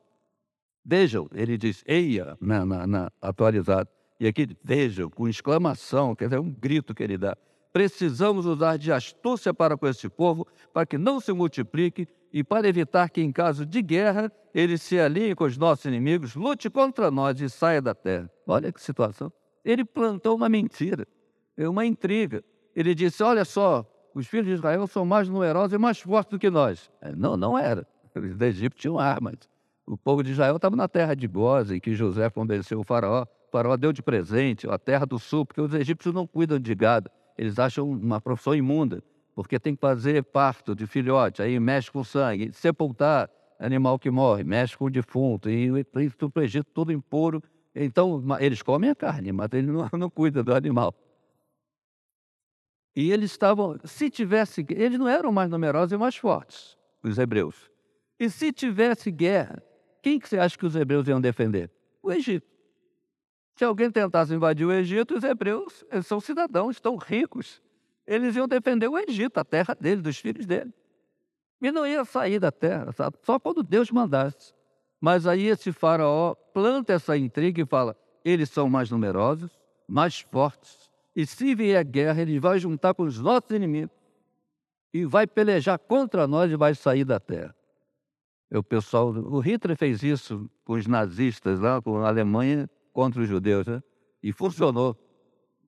Vejam, 0.84 1.28
ele 1.34 1.58
diz, 1.58 1.82
eia, 1.86 2.36
na, 2.40 2.64
na, 2.64 2.86
na 2.86 3.12
atualizada. 3.20 3.90
E 4.20 4.26
aqui, 4.26 4.48
vejam, 4.62 5.10
com 5.10 5.28
exclamação, 5.28 6.14
quer 6.14 6.26
dizer, 6.26 6.38
um 6.38 6.50
grito 6.50 6.94
que 6.94 7.02
ele 7.02 7.18
dá. 7.18 7.36
Precisamos 7.76 8.46
usar 8.46 8.78
de 8.78 8.90
astúcia 8.90 9.52
para 9.52 9.76
com 9.76 9.86
esse 9.86 10.08
povo, 10.08 10.46
para 10.72 10.86
que 10.86 10.96
não 10.96 11.20
se 11.20 11.30
multiplique 11.30 12.08
e 12.32 12.42
para 12.42 12.66
evitar 12.66 13.10
que, 13.10 13.20
em 13.20 13.30
caso 13.30 13.66
de 13.66 13.82
guerra, 13.82 14.32
ele 14.54 14.78
se 14.78 14.98
alinhe 14.98 15.34
com 15.34 15.44
os 15.44 15.58
nossos 15.58 15.84
inimigos, 15.84 16.34
lute 16.34 16.70
contra 16.70 17.10
nós 17.10 17.38
e 17.38 17.50
saia 17.50 17.82
da 17.82 17.94
terra. 17.94 18.30
Olha 18.46 18.72
que 18.72 18.80
situação. 18.80 19.30
Ele 19.62 19.84
plantou 19.84 20.36
uma 20.36 20.48
mentira, 20.48 21.06
uma 21.58 21.84
intriga. 21.84 22.42
Ele 22.74 22.94
disse: 22.94 23.22
Olha 23.22 23.44
só, 23.44 23.84
os 24.14 24.26
filhos 24.26 24.46
de 24.46 24.52
Israel 24.52 24.86
são 24.86 25.04
mais 25.04 25.28
numerosos 25.28 25.74
e 25.74 25.78
mais 25.78 26.00
fortes 26.00 26.30
do 26.30 26.38
que 26.38 26.48
nós. 26.48 26.90
É, 27.02 27.14
não, 27.14 27.36
não 27.36 27.58
era. 27.58 27.86
Os 28.14 28.40
Egito 28.40 28.74
tinham 28.74 28.98
armas. 28.98 29.36
O 29.86 29.98
povo 29.98 30.22
de 30.22 30.30
Israel 30.32 30.56
estava 30.56 30.76
na 30.76 30.88
terra 30.88 31.14
de 31.14 31.26
Goze, 31.26 31.76
em 31.76 31.80
que 31.80 31.94
José 31.94 32.30
convenceu 32.30 32.80
o 32.80 32.84
faraó. 32.84 33.24
O 33.24 33.50
faraó 33.52 33.76
deu 33.76 33.92
de 33.92 34.02
presente 34.02 34.66
a 34.66 34.78
terra 34.78 35.04
do 35.04 35.18
sul, 35.18 35.44
porque 35.44 35.60
os 35.60 35.74
egípcios 35.74 36.14
não 36.14 36.26
cuidam 36.26 36.58
de 36.58 36.74
gado. 36.74 37.10
Eles 37.36 37.58
acham 37.58 37.88
uma 37.88 38.20
profissão 38.20 38.54
imunda, 38.54 39.02
porque 39.34 39.58
tem 39.58 39.74
que 39.74 39.80
fazer 39.80 40.22
parto 40.24 40.74
de 40.74 40.86
filhote, 40.86 41.42
aí 41.42 41.58
mexe 41.60 41.90
com 41.90 42.02
sangue, 42.02 42.50
sepultar 42.52 43.30
animal 43.58 43.98
que 43.98 44.10
morre, 44.10 44.44
mexe 44.44 44.76
com 44.76 44.86
o 44.86 44.90
defunto, 44.90 45.50
e 45.50 45.66
isso 45.96 46.30
para 46.30 46.40
o 46.40 46.44
Egito 46.44 46.68
tudo 46.72 46.92
impuro. 46.92 47.42
Então, 47.74 48.22
eles 48.40 48.62
comem 48.62 48.90
a 48.90 48.94
carne, 48.94 49.32
mas 49.32 49.52
eles 49.52 49.68
não, 49.68 49.88
não 49.98 50.10
cuidam 50.10 50.42
do 50.42 50.54
animal. 50.54 50.94
E 52.94 53.12
eles 53.12 53.30
estavam, 53.30 53.78
se 53.84 54.08
tivesse, 54.08 54.64
eles 54.70 54.98
não 54.98 55.06
eram 55.06 55.30
mais 55.30 55.50
numerosos 55.50 55.92
e 55.92 55.98
mais 55.98 56.16
fortes, 56.16 56.78
os 57.02 57.18
hebreus. 57.18 57.70
E 58.18 58.30
se 58.30 58.50
tivesse 58.50 59.10
guerra, 59.10 59.62
quem 60.02 60.18
que 60.18 60.26
você 60.26 60.38
acha 60.38 60.56
que 60.56 60.64
os 60.64 60.74
hebreus 60.74 61.06
iam 61.06 61.20
defender? 61.20 61.70
O 62.02 62.10
Egito. 62.10 62.55
Se 63.56 63.64
alguém 63.64 63.90
tentasse 63.90 64.34
invadir 64.34 64.66
o 64.66 64.72
Egito, 64.72 65.16
os 65.16 65.24
hebreus 65.24 65.82
são 66.04 66.20
cidadãos, 66.20 66.76
estão 66.76 66.96
ricos. 66.96 67.62
Eles 68.06 68.36
iam 68.36 68.46
defender 68.46 68.86
o 68.86 68.98
Egito, 68.98 69.38
a 69.38 69.44
terra 69.44 69.74
dele, 69.74 70.02
dos 70.02 70.18
filhos 70.18 70.44
dele. 70.44 70.72
E 71.60 71.72
não 71.72 71.86
ia 71.86 72.04
sair 72.04 72.38
da 72.38 72.52
terra, 72.52 72.92
sabe? 72.92 73.16
só 73.22 73.38
quando 73.38 73.62
Deus 73.62 73.90
mandasse. 73.90 74.54
Mas 75.00 75.26
aí 75.26 75.46
esse 75.46 75.72
faraó 75.72 76.34
planta 76.52 76.92
essa 76.92 77.16
intriga 77.16 77.62
e 77.62 77.66
fala: 77.66 77.96
eles 78.22 78.50
são 78.50 78.68
mais 78.68 78.90
numerosos, 78.90 79.50
mais 79.88 80.20
fortes, 80.20 80.90
e 81.14 81.24
se 81.24 81.54
vier 81.54 81.82
guerra, 81.82 82.20
ele 82.20 82.38
vai 82.38 82.58
juntar 82.58 82.92
com 82.92 83.04
os 83.04 83.18
nossos 83.18 83.50
inimigos. 83.50 83.96
e 84.92 85.06
vai 85.06 85.26
pelejar 85.26 85.78
contra 85.78 86.26
nós 86.26 86.50
e 86.50 86.56
vai 86.56 86.74
sair 86.74 87.04
da 87.04 87.18
terra. 87.18 87.54
O 88.52 88.62
pessoal, 88.62 89.08
o 89.08 89.40
Hitler 89.40 89.76
fez 89.76 90.02
isso 90.02 90.48
com 90.64 90.74
os 90.74 90.86
nazistas 90.86 91.58
lá, 91.58 91.80
com 91.80 91.98
a 91.98 92.08
Alemanha 92.08 92.68
contra 92.96 93.20
os 93.20 93.28
judeus, 93.28 93.66
né? 93.66 93.82
E 94.22 94.32
funcionou. 94.32 94.96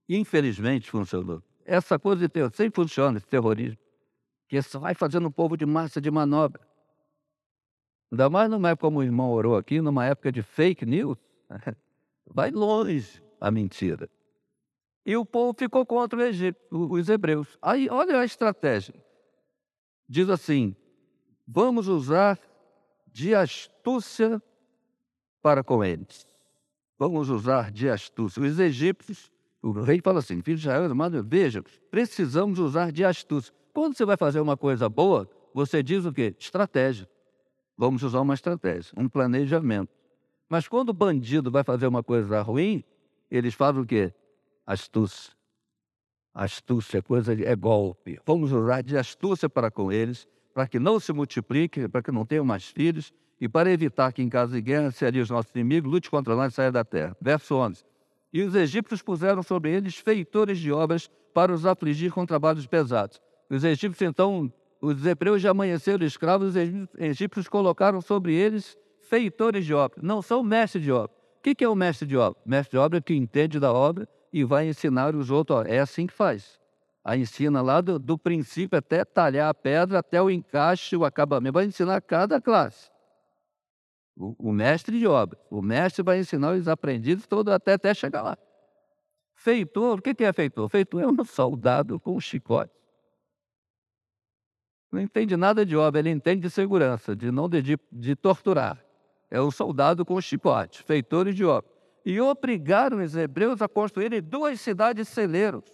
Infelizmente 0.08 0.90
funcionou. 0.90 1.42
Essa 1.62 1.98
coisa 1.98 2.22
de 2.22 2.28
terror 2.30 2.50
sempre 2.54 2.74
funciona, 2.74 3.18
esse 3.18 3.26
terrorismo. 3.26 3.76
Que 4.48 4.62
só 4.62 4.78
vai 4.78 4.94
fazendo 4.94 5.28
um 5.28 5.30
povo 5.30 5.54
de 5.54 5.66
massa 5.66 6.00
de 6.00 6.10
manobra. 6.10 6.66
Ainda 8.10 8.30
mais 8.30 8.48
numa 8.48 8.70
época 8.70 8.86
como 8.86 9.00
o 9.00 9.02
irmão 9.02 9.30
orou 9.30 9.58
aqui, 9.58 9.78
numa 9.82 10.06
época 10.06 10.32
de 10.32 10.42
fake 10.42 10.86
news, 10.86 11.18
vai 12.24 12.50
longe 12.50 13.22
a 13.38 13.50
mentira. 13.50 14.08
E 15.04 15.14
o 15.14 15.26
povo 15.26 15.54
ficou 15.58 15.84
contra 15.84 16.30
Egito, 16.30 16.58
os 16.70 17.10
hebreus. 17.10 17.58
Aí, 17.60 17.90
olha 17.90 18.20
a 18.20 18.24
estratégia. 18.24 18.94
Diz 20.08 20.30
assim: 20.30 20.74
vamos 21.46 21.88
usar 21.88 22.40
de 23.06 23.34
astúcia 23.34 24.42
para 25.42 25.62
com 25.62 25.84
eles. 25.84 26.27
Vamos 26.98 27.28
usar 27.28 27.70
de 27.70 27.88
astúcia. 27.88 28.42
Os 28.42 28.58
egípcios, 28.58 29.30
o 29.62 29.70
rei 29.70 30.00
fala 30.02 30.18
assim: 30.18 30.42
filho 30.42 30.56
de 30.56 30.62
Israel, 30.62 30.90
amado, 30.90 31.24
veja, 31.24 31.62
precisamos 31.90 32.58
usar 32.58 32.90
de 32.90 33.04
astúcia. 33.04 33.54
Quando 33.72 33.96
você 33.96 34.04
vai 34.04 34.16
fazer 34.16 34.40
uma 34.40 34.56
coisa 34.56 34.88
boa, 34.88 35.28
você 35.54 35.82
diz 35.82 36.04
o 36.04 36.12
quê? 36.12 36.34
Estratégia. 36.38 37.08
Vamos 37.76 38.02
usar 38.02 38.20
uma 38.20 38.34
estratégia, 38.34 38.92
um 38.96 39.08
planejamento. 39.08 39.90
Mas 40.48 40.66
quando 40.66 40.88
o 40.88 40.92
bandido 40.92 41.50
vai 41.50 41.62
fazer 41.62 41.86
uma 41.86 42.02
coisa 42.02 42.42
ruim, 42.42 42.82
eles 43.30 43.54
fazem 43.54 43.82
o 43.82 43.86
quê? 43.86 44.12
Astúcia. 44.66 45.32
Astúcia, 46.34 47.00
coisa 47.02 47.36
de, 47.36 47.44
é 47.44 47.54
golpe. 47.54 48.18
Vamos 48.26 48.50
usar 48.50 48.82
de 48.82 48.96
astúcia 48.96 49.48
para 49.48 49.70
com 49.70 49.92
eles, 49.92 50.26
para 50.52 50.66
que 50.66 50.78
não 50.78 50.98
se 50.98 51.12
multiplique, 51.12 51.88
para 51.88 52.02
que 52.02 52.10
não 52.10 52.26
tenham 52.26 52.44
mais 52.44 52.64
filhos, 52.64 53.12
e 53.40 53.48
para 53.48 53.70
evitar 53.70 54.12
que 54.12 54.22
em 54.22 54.28
caso 54.28 54.52
de 54.52 54.60
guerra 54.60 54.90
se 54.90 55.04
ali 55.04 55.20
os 55.20 55.30
nossos 55.30 55.54
inimigos, 55.54 55.90
lute 55.90 56.10
contra 56.10 56.34
nós 56.34 56.52
e 56.52 56.56
saia 56.56 56.72
da 56.72 56.84
terra. 56.84 57.16
Verso 57.20 57.54
11. 57.54 57.84
E 58.32 58.42
os 58.42 58.54
egípcios 58.54 59.00
puseram 59.00 59.42
sobre 59.42 59.70
eles 59.70 59.96
feitores 59.96 60.58
de 60.58 60.72
obras 60.72 61.10
para 61.32 61.52
os 61.52 61.64
afligir 61.64 62.12
com 62.12 62.26
trabalhos 62.26 62.66
pesados. 62.66 63.20
Os 63.48 63.64
egípcios, 63.64 64.08
então, 64.08 64.52
os 64.80 65.06
hebreus 65.06 65.40
já 65.40 65.50
amanheceram 65.50 66.04
escravos, 66.04 66.54
os 66.54 66.56
egípcios 66.98 67.48
colocaram 67.48 68.00
sobre 68.00 68.34
eles 68.34 68.76
feitores 69.02 69.64
de 69.64 69.72
obra. 69.72 69.98
Não 70.02 70.20
são 70.20 70.42
mestres 70.42 70.82
de 70.82 70.92
obra. 70.92 71.10
O 71.38 71.42
que 71.42 71.64
é 71.64 71.68
o 71.68 71.74
mestre 71.74 72.06
de 72.06 72.16
obra? 72.16 72.38
Mestre 72.44 72.72
de 72.72 72.78
obra 72.78 72.98
é 72.98 73.00
que 73.00 73.14
entende 73.14 73.58
da 73.58 73.72
obra 73.72 74.06
e 74.32 74.44
vai 74.44 74.68
ensinar 74.68 75.14
os 75.14 75.30
outros. 75.30 75.64
É 75.66 75.78
assim 75.78 76.06
que 76.06 76.12
faz. 76.12 76.58
A 77.02 77.16
ensina 77.16 77.62
lá 77.62 77.80
do, 77.80 77.98
do 77.98 78.18
princípio 78.18 78.76
até 78.76 79.04
talhar 79.04 79.48
a 79.48 79.54
pedra, 79.54 80.00
até 80.00 80.20
o 80.20 80.28
encaixe, 80.28 80.94
o 80.94 81.06
acabamento. 81.06 81.54
Vai 81.54 81.64
ensinar 81.64 82.02
cada 82.02 82.38
classe. 82.40 82.90
O, 84.18 84.52
mestre 84.52 84.98
de 84.98 85.06
obra. 85.06 85.38
O 85.48 85.62
mestre 85.62 86.02
vai 86.02 86.18
ensinar 86.18 86.52
os 86.52 86.66
aprendizes 86.66 87.24
todos 87.26 87.52
até, 87.52 87.74
até 87.74 87.94
chegar 87.94 88.22
lá. 88.22 88.36
Feitor, 89.36 89.98
o 89.98 90.02
que 90.02 90.24
é 90.24 90.32
feitor? 90.32 90.68
Feitor 90.68 91.00
é 91.00 91.06
um 91.06 91.24
soldado 91.24 92.00
com 92.00 92.16
um 92.16 92.20
chicote. 92.20 92.72
Não 94.90 95.00
entende 95.00 95.36
nada 95.36 95.64
de 95.64 95.76
obra, 95.76 96.00
ele 96.00 96.10
entende 96.10 96.42
de 96.42 96.50
segurança, 96.50 97.14
de 97.14 97.30
não 97.30 97.48
de, 97.48 97.78
de 97.92 98.16
torturar. 98.16 98.84
É 99.30 99.40
um 99.40 99.50
soldado 99.50 100.04
com 100.04 100.20
chicote, 100.20 100.82
feitores 100.82 101.36
de 101.36 101.44
obra. 101.44 101.70
E 102.04 102.20
obrigaram 102.20 102.98
os 102.98 103.14
hebreus 103.14 103.62
a 103.62 103.68
construírem 103.68 104.20
duas 104.20 104.60
cidades 104.60 105.06
celeiros, 105.08 105.64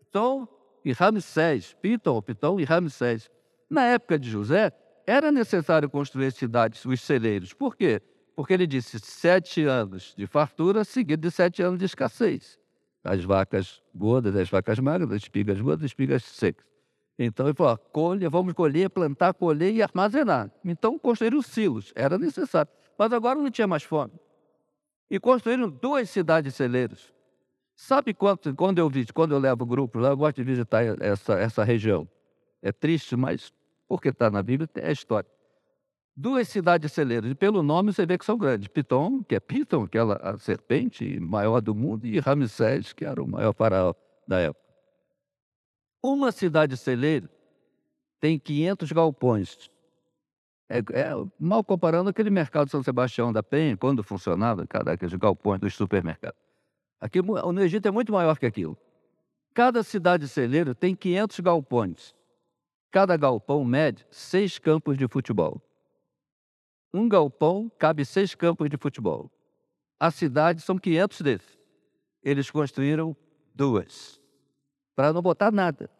Pitom 0.00 0.46
e 0.84 0.92
Ramsés. 0.92 1.74
Pitom, 1.80 2.20
Pitom 2.20 2.60
e 2.60 2.64
Ramsés. 2.64 3.30
Na 3.70 3.84
época 3.84 4.18
de 4.18 4.28
José, 4.28 4.72
era 5.06 5.30
necessário 5.30 5.88
construir 5.88 6.32
cidades, 6.32 6.84
os 6.84 7.00
celeiros. 7.00 7.52
Por 7.52 7.76
quê? 7.76 8.00
Porque 8.34 8.52
ele 8.52 8.66
disse 8.66 8.98
sete 8.98 9.64
anos 9.64 10.14
de 10.16 10.26
fartura, 10.26 10.84
seguido 10.84 11.28
de 11.28 11.30
sete 11.30 11.62
anos 11.62 11.78
de 11.78 11.84
escassez. 11.84 12.58
As 13.02 13.22
vacas 13.22 13.82
gordas, 13.94 14.34
as 14.34 14.48
vacas 14.48 14.78
magras, 14.78 15.10
as 15.10 15.22
espigas 15.22 15.60
gordas, 15.60 15.84
as 15.84 15.90
espigas 15.90 16.24
secas. 16.24 16.64
Então 17.18 17.46
ele 17.46 17.54
falou: 17.54 17.78
colhe, 17.78 18.28
vamos 18.28 18.54
colher, 18.54 18.90
plantar, 18.90 19.34
colher 19.34 19.72
e 19.72 19.82
armazenar. 19.82 20.50
Então 20.64 20.98
construíram 20.98 21.38
os 21.38 21.46
silos, 21.46 21.92
era 21.94 22.18
necessário. 22.18 22.70
Mas 22.98 23.12
agora 23.12 23.38
não 23.38 23.50
tinha 23.50 23.66
mais 23.66 23.82
fome. 23.82 24.12
E 25.10 25.20
construíram 25.20 25.68
duas 25.68 26.10
cidades 26.10 26.54
celeiros. 26.54 27.12
Sabe 27.76 28.14
quanto, 28.14 28.54
quando 28.54 28.78
eu 28.78 28.88
visito, 28.88 29.12
quando 29.12 29.32
eu 29.32 29.38
levo 29.38 29.64
o 29.64 29.66
grupo 29.66 29.98
lá, 29.98 30.10
eu 30.10 30.16
gosto 30.16 30.36
de 30.36 30.44
visitar 30.44 30.82
essa, 31.00 31.34
essa 31.34 31.64
região. 31.64 32.08
É 32.62 32.72
triste, 32.72 33.16
mas 33.16 33.52
porque 33.88 34.08
está 34.08 34.30
na 34.30 34.42
Bíblia, 34.42 34.68
é 34.76 34.92
história. 34.92 35.28
Duas 36.16 36.48
cidades 36.48 36.92
celeiras, 36.92 37.30
e 37.30 37.34
pelo 37.34 37.62
nome 37.62 37.92
você 37.92 38.06
vê 38.06 38.16
que 38.16 38.24
são 38.24 38.38
grandes. 38.38 38.68
Pitom, 38.68 39.22
que 39.24 39.34
é 39.34 39.40
Pitom, 39.40 39.82
aquela 39.82 40.14
a 40.16 40.38
serpente 40.38 41.18
maior 41.18 41.60
do 41.60 41.74
mundo, 41.74 42.06
e 42.06 42.20
Ramsés, 42.20 42.92
que 42.92 43.04
era 43.04 43.22
o 43.22 43.26
maior 43.26 43.52
faraó 43.52 43.94
da 44.26 44.38
época. 44.38 44.64
Uma 46.02 46.30
cidade 46.30 46.76
celeira 46.76 47.28
tem 48.20 48.38
500 48.38 48.92
galpões. 48.92 49.70
É, 50.68 50.78
é, 50.78 51.10
mal 51.38 51.62
comparando 51.62 52.10
aquele 52.10 52.30
mercado 52.30 52.66
de 52.66 52.70
São 52.70 52.82
Sebastião 52.82 53.32
da 53.32 53.42
Penha, 53.42 53.76
quando 53.76 54.02
funcionava, 54.02 54.66
cada 54.66 54.92
aqueles 54.92 55.14
galpões 55.14 55.60
dos 55.60 55.74
supermercados. 55.74 56.38
Aqui 57.00 57.20
no 57.20 57.60
Egito 57.60 57.86
é 57.86 57.90
muito 57.90 58.12
maior 58.12 58.38
que 58.38 58.46
aquilo. 58.46 58.78
Cada 59.52 59.82
cidade 59.82 60.26
celeira 60.26 60.74
tem 60.74 60.94
500 60.94 61.40
galpões. 61.40 62.14
Cada 62.94 63.16
galpão 63.16 63.64
mede 63.64 64.06
seis 64.08 64.56
campos 64.56 64.96
de 64.96 65.08
futebol. 65.08 65.60
Um 66.92 67.08
galpão 67.08 67.68
cabe 67.76 68.04
seis 68.04 68.36
campos 68.36 68.70
de 68.70 68.76
futebol. 68.76 69.32
A 69.98 70.12
cidade 70.12 70.62
são 70.62 70.78
500 70.78 71.20
desses. 71.22 71.58
Eles 72.22 72.48
construíram 72.52 73.16
duas, 73.52 74.20
para 74.94 75.12
não 75.12 75.20
botar 75.20 75.50
nada. 75.50 75.90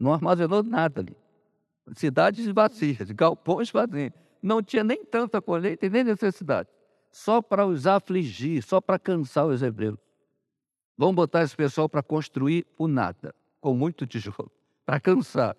Não 0.00 0.10
armazenou 0.10 0.62
nada 0.62 1.02
ali. 1.02 1.14
Cidades 1.94 2.46
vazias, 2.46 3.10
galpões 3.10 3.70
vazios. 3.70 4.12
Não 4.42 4.62
tinha 4.62 4.82
nem 4.82 5.04
tanta 5.04 5.42
colheita 5.42 5.84
e 5.84 5.90
nem 5.90 6.02
necessidade. 6.02 6.70
Só 7.10 7.42
para 7.42 7.66
os 7.66 7.86
afligir, 7.86 8.62
só 8.62 8.80
para 8.80 8.98
cansar 8.98 9.44
os 9.44 9.62
hebreus. 9.62 9.98
Vamos 10.96 11.14
botar 11.14 11.42
esse 11.42 11.54
pessoal 11.54 11.90
para 11.90 12.02
construir 12.02 12.66
o 12.78 12.88
nada, 12.88 13.34
com 13.60 13.74
muito 13.74 14.06
tijolo, 14.06 14.50
para 14.86 14.98
cansar. 14.98 15.54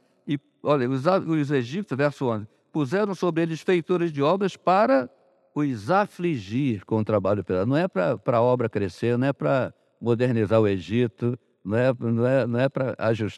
Olha, 0.69 0.89
os, 0.89 1.05
os 1.05 1.50
egípcios, 1.50 1.97
verso 1.97 2.25
11, 2.25 2.45
puseram 2.74 3.15
sobre 3.15 3.41
eles 3.41 3.62
feitores 3.62 4.12
de 4.12 4.21
obras 4.21 4.57
para 4.57 5.09
os 5.55 5.89
afligir 5.89 6.83
com 6.83 6.97
o 6.97 7.05
trabalho 7.05 7.41
pesado. 7.41 7.69
Não 7.69 7.77
é 7.77 7.88
para 7.88 8.19
a 8.25 8.41
obra 8.41 8.67
crescer, 8.67 9.17
não 9.17 9.27
é 9.27 9.31
para 9.31 9.74
modernizar 10.01 10.59
o 10.59 10.67
Egito, 10.67 11.39
não 11.63 11.77
é, 11.77 11.93
não 11.97 12.27
é, 12.27 12.45
não 12.45 12.59
é 12.59 12.67
para 12.67 12.93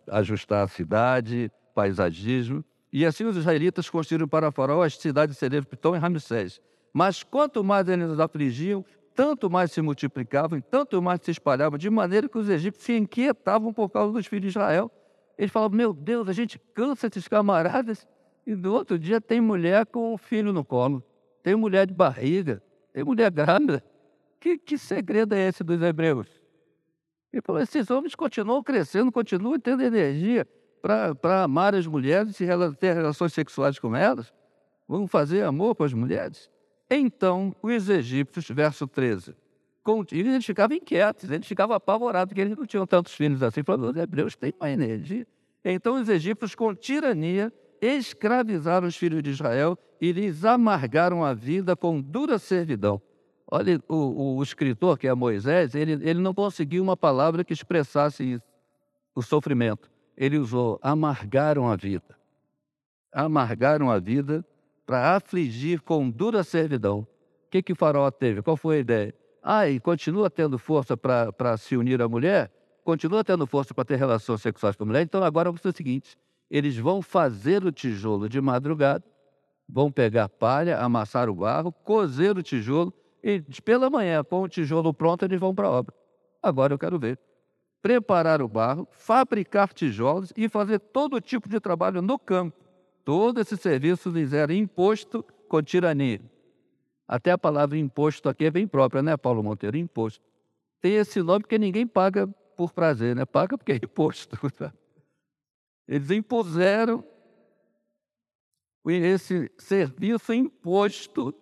ajustar 0.09 0.63
a 0.63 0.67
cidade, 0.67 1.51
paisagismo. 1.75 2.65
E 2.91 3.05
assim 3.05 3.25
os 3.25 3.38
israelitas 3.38 3.88
construíram 3.91 4.27
para 4.27 4.51
Faraó 4.51 4.81
as 4.81 4.98
cidades 4.98 5.36
de 5.36 5.39
Cereiro, 5.39 5.67
Pitão 5.67 5.95
e 5.95 6.00
Ramsés. 6.00 6.59
Mas 6.91 7.21
quanto 7.21 7.63
mais 7.63 7.88
eles 7.88 8.09
os 8.09 8.19
afligiam, 8.19 8.83
tanto 9.13 9.51
mais 9.51 9.71
se 9.71 9.83
multiplicavam, 9.83 10.57
e 10.57 10.63
tanto 10.63 11.00
mais 11.00 11.19
se 11.21 11.29
espalhavam, 11.29 11.77
de 11.77 11.91
maneira 11.91 12.27
que 12.27 12.39
os 12.39 12.50
egípcios 12.50 12.86
se 12.86 12.98
inquietavam 12.98 13.71
por 13.71 13.88
causa 13.88 14.13
dos 14.13 14.25
filhos 14.25 14.41
de 14.41 14.48
Israel 14.48 14.91
ele 15.39 15.48
fala: 15.48 15.69
Meu 15.69 15.93
Deus, 15.93 16.27
a 16.27 16.34
gente 16.34 16.60
cansa 16.74 17.08
esses 17.08 17.25
camaradas 17.25 18.05
e 18.46 18.53
no 18.53 18.74
outro 18.74 19.00
dia 19.00 19.22
tem 19.22 19.39
mulher 19.39 19.86
com 19.86 20.13
o 20.13 20.17
filho 20.17 20.51
no 20.51 20.65
colo, 20.65 21.01
tem 21.41 21.55
mulher 21.55 21.88
de 21.88 21.93
barriga, 21.93 22.62
tem 22.91 23.05
mulher 23.05 23.31
grávida. 23.31 23.81
Que, 24.38 24.58
que 24.58 24.77
segredo 24.77 25.34
é 25.34 25.48
esse 25.48 25.63
dos 25.63 25.81
hebreus? 25.81 26.27
Ele 27.31 27.41
falou: 27.41 27.62
esses 27.62 27.89
homens 27.89 28.15
continuam 28.15 28.62
crescendo, 28.62 29.13
continuam 29.13 29.58
tendo 29.58 29.81
energia 29.81 30.46
para 30.81 31.43
amar 31.43 31.74
as 31.74 31.88
mulheres 31.88 32.38
e 32.41 32.46
ter 32.77 32.93
relações 32.93 33.31
sexuais 33.31 33.79
com 33.79 33.96
elas. 33.96 34.34
Vão 34.86 35.08
fazer 35.08 35.43
amor 35.43 35.74
com 35.74 35.86
as 35.86 35.93
mulheres. 35.93 36.50
Então, 36.89 37.55
os 37.62 37.88
egípcios, 37.88 38.50
verso 38.50 38.86
13, 38.88 39.34
eles 40.12 40.46
ficavam 40.46 40.77
inquietos, 40.77 41.29
eles 41.29 41.48
ficavam 41.48 41.75
apavorados, 41.75 42.29
porque 42.29 42.41
eles 42.41 42.58
não 42.58 42.65
tinham 42.65 42.86
tantos 42.86 43.13
filhos 43.13 43.41
assim. 43.43 43.63
Falaram, 43.63 43.89
os 43.89 43.98
hebreus 43.98 44.36
têm 44.36 44.53
uma 44.60 44.69
energia. 44.69 45.27
Então 45.63 46.01
os 46.01 46.10
egípcios, 46.10 46.55
com 46.55 46.74
tirania, 46.74 47.51
escravizaram 47.81 48.88
os 48.88 48.96
filhos 48.96 49.22
de 49.24 49.29
Israel 49.29 49.77
e 50.01 50.12
lhes 50.12 50.46
amargaram 50.46 51.24
a 51.24 51.34
vida 51.34 51.75
com 51.75 52.01
dura 52.01 52.38
servidão. 52.38 53.01
Olha, 53.51 53.81
o, 53.88 54.38
o 54.38 54.43
escritor, 54.43 54.98
que 54.98 55.08
é 55.08 55.13
Moisés, 55.13 55.74
ele, 55.74 55.93
ele 56.08 56.19
não 56.19 56.34
conseguiu 56.34 56.84
uma 56.84 56.96
palavra 56.96 57.43
que 57.43 57.51
expressasse 57.51 58.24
isso, 58.24 58.43
o 59.15 59.22
sofrimento. 59.22 59.89
Ele 60.15 60.38
usou 60.38 60.79
amargaram 60.84 61.67
a 61.67 61.75
vida. 61.75 62.17
Amargaram 63.12 63.89
a 63.89 63.98
vida 63.98 64.46
para 64.86 65.15
afligir 65.15 65.81
com 65.81 66.10
dura 66.10 66.43
servidão. 66.43 67.00
O 67.00 67.50
que, 67.50 67.63
que 67.63 67.74
o 67.74 67.75
faraó 67.75 68.12
teve? 68.12 68.41
Qual 68.43 68.55
foi 68.55 68.77
a 68.77 68.79
ideia? 68.79 69.15
Ah, 69.41 69.69
e 69.69 69.79
continua 69.79 70.29
tendo 70.29 70.58
força 70.58 70.98
para 70.98 71.58
se 71.58 71.75
unir 71.77 72.01
à 72.01 72.08
mulher? 72.08 72.51
Continua 72.84 73.24
tendo 73.24 73.46
força 73.46 73.74
para 73.74 73.86
ter 73.86 73.96
relações 73.96 74.41
sexuais 74.41 74.75
com 74.75 74.84
a 74.84 74.88
mulher? 74.88 75.01
Então 75.01 75.24
agora 75.24 75.51
fazer 75.53 75.69
o 75.69 75.75
seguinte: 75.75 76.17
Eles 76.50 76.77
vão 76.77 77.01
fazer 77.01 77.63
o 77.63 77.72
tijolo 77.72 78.27
de 78.27 78.41
madrugada, 78.41 79.03
vão 79.67 79.91
pegar 79.91 80.27
palha, 80.27 80.79
amassar 80.79 81.29
o 81.29 81.36
barro, 81.36 81.72
cozer 81.72 82.38
o 82.38 82.43
tijolo 82.43 82.93
e 83.24 83.41
pela 83.63 83.89
manhã, 83.89 84.24
com 84.24 84.41
o 84.41 84.48
tijolo 84.48 84.93
pronto, 84.93 85.25
eles 85.25 85.39
vão 85.39 85.53
para 85.53 85.67
a 85.67 85.72
obra. 85.72 85.93
Agora 86.41 86.74
eu 86.74 86.79
quero 86.79 86.98
ver. 86.98 87.19
Preparar 87.81 88.41
o 88.41 88.48
barro, 88.48 88.88
fabricar 88.91 89.74
tijolos 89.74 90.34
e 90.36 90.50
fazer 90.50 90.79
todo 90.79 91.22
tipo 91.22 91.48
de 91.48 91.60
trabalho 91.60 92.01
no 92.01 92.19
campo. 92.19 92.58
Todo 93.05 93.39
esse 93.39 93.55
serviço 93.55 94.10
lhes 94.10 94.34
era 94.34 94.53
imposto 94.53 95.24
com 95.48 95.62
tirania. 95.62 96.22
Até 97.09 97.31
a 97.31 97.39
palavra 97.39 97.75
imposto 97.75 98.29
aqui 98.29 98.45
é 98.45 98.51
bem 98.51 98.67
própria, 98.67 99.01
né, 99.01 99.17
Paulo 99.17 99.41
Monteiro? 99.41 99.75
Imposto. 99.75 100.23
Tem 100.79 100.93
esse 100.93 101.23
nome 101.23 101.39
porque 101.39 101.57
ninguém 101.57 101.87
paga 101.87 102.27
por 102.55 102.71
prazer, 102.71 103.15
né? 103.15 103.25
Paga 103.25 103.57
porque 103.57 103.71
é 103.71 103.75
imposto. 103.77 104.37
Eles 105.87 106.11
impuseram 106.11 107.03
esse 108.85 109.51
serviço 109.57 110.31
imposto 110.31 111.33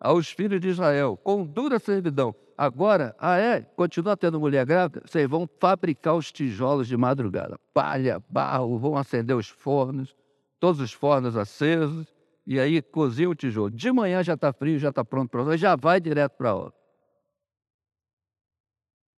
aos 0.00 0.30
filhos 0.30 0.60
de 0.60 0.68
Israel, 0.68 1.16
com 1.16 1.44
dura 1.44 1.80
servidão. 1.80 2.32
Agora, 2.56 3.14
ah 3.18 3.38
é, 3.38 3.62
continua 3.62 4.16
tendo 4.16 4.38
mulher 4.38 4.64
grávida, 4.64 5.02
vocês 5.04 5.28
vão 5.28 5.48
fabricar 5.58 6.14
os 6.14 6.30
tijolos 6.30 6.86
de 6.86 6.96
madrugada. 6.96 7.58
Palha, 7.74 8.22
barro, 8.28 8.78
vão 8.78 8.96
acender 8.96 9.34
os 9.34 9.48
fornos, 9.48 10.14
todos 10.60 10.80
os 10.80 10.92
fornos 10.92 11.36
acesos, 11.36 12.06
e 12.50 12.58
aí 12.58 12.80
cozinha 12.80 13.28
o 13.28 13.34
tijolo. 13.34 13.70
De 13.70 13.92
manhã 13.92 14.22
já 14.22 14.32
está 14.32 14.54
frio, 14.54 14.78
já 14.78 14.88
está 14.88 15.04
pronto 15.04 15.28
para 15.28 15.54
já 15.58 15.76
vai 15.76 16.00
direto 16.00 16.32
para 16.32 16.48
a 16.48 16.56
obra. 16.56 16.74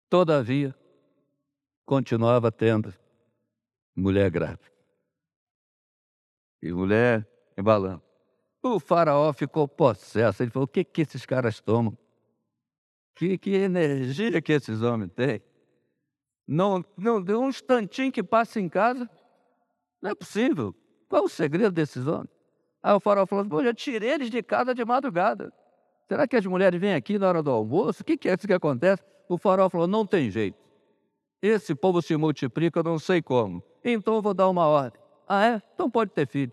Todavia, 0.09 0.75
continuava 1.85 2.51
tendo 2.51 2.91
mulher 3.95 4.31
grávida. 4.31 4.73
E 6.59 6.73
mulher 6.73 7.29
embalando. 7.55 8.01
O 8.63 8.79
faraó 8.79 9.31
ficou 9.31 9.67
possesso. 9.67 10.41
Ele 10.41 10.49
falou: 10.49 10.65
o 10.65 10.67
que, 10.67 10.83
que 10.83 11.03
esses 11.03 11.23
caras 11.23 11.61
tomam? 11.61 11.95
Que, 13.13 13.37
que 13.37 13.51
energia 13.51 14.41
que 14.41 14.53
esses 14.53 14.81
homens 14.81 15.11
têm? 15.13 15.39
Não, 16.47 16.83
não 16.97 17.21
deu 17.21 17.41
um 17.41 17.49
instantinho 17.49 18.11
que 18.11 18.23
passa 18.23 18.59
em 18.59 18.67
casa? 18.67 19.07
Não 20.01 20.09
é 20.09 20.15
possível. 20.15 20.73
Qual 21.07 21.25
o 21.25 21.29
segredo 21.29 21.71
desses 21.71 22.07
homens? 22.07 22.38
Aí 22.81 22.93
o 22.93 22.99
faraó 22.99 23.25
falou: 23.25 23.45
Pô, 23.45 23.63
já 23.63 23.73
tirei 23.73 24.11
eles 24.11 24.29
de 24.29 24.41
casa 24.41 24.73
de 24.73 24.83
madrugada. 24.85 25.51
Será 26.07 26.27
que 26.27 26.35
as 26.35 26.45
mulheres 26.45 26.79
vêm 26.79 26.93
aqui 26.93 27.19
na 27.19 27.27
hora 27.27 27.43
do 27.43 27.51
almoço? 27.51 28.01
O 28.01 28.05
que, 28.05 28.17
que 28.17 28.29
é 28.29 28.33
isso 28.33 28.47
que 28.47 28.53
acontece? 28.53 29.03
O 29.27 29.37
faraó 29.37 29.69
falou: 29.69 29.87
Não 29.87 30.05
tem 30.05 30.29
jeito. 30.29 30.57
Esse 31.41 31.73
povo 31.73 32.01
se 32.01 32.15
multiplica, 32.17 32.83
não 32.83 32.99
sei 32.99 33.21
como. 33.21 33.63
Então 33.83 34.15
eu 34.15 34.21
vou 34.21 34.33
dar 34.33 34.49
uma 34.49 34.67
ordem. 34.67 34.99
Ah, 35.27 35.45
é? 35.45 35.61
Então 35.73 35.89
pode 35.89 36.11
ter 36.11 36.27
filho 36.27 36.51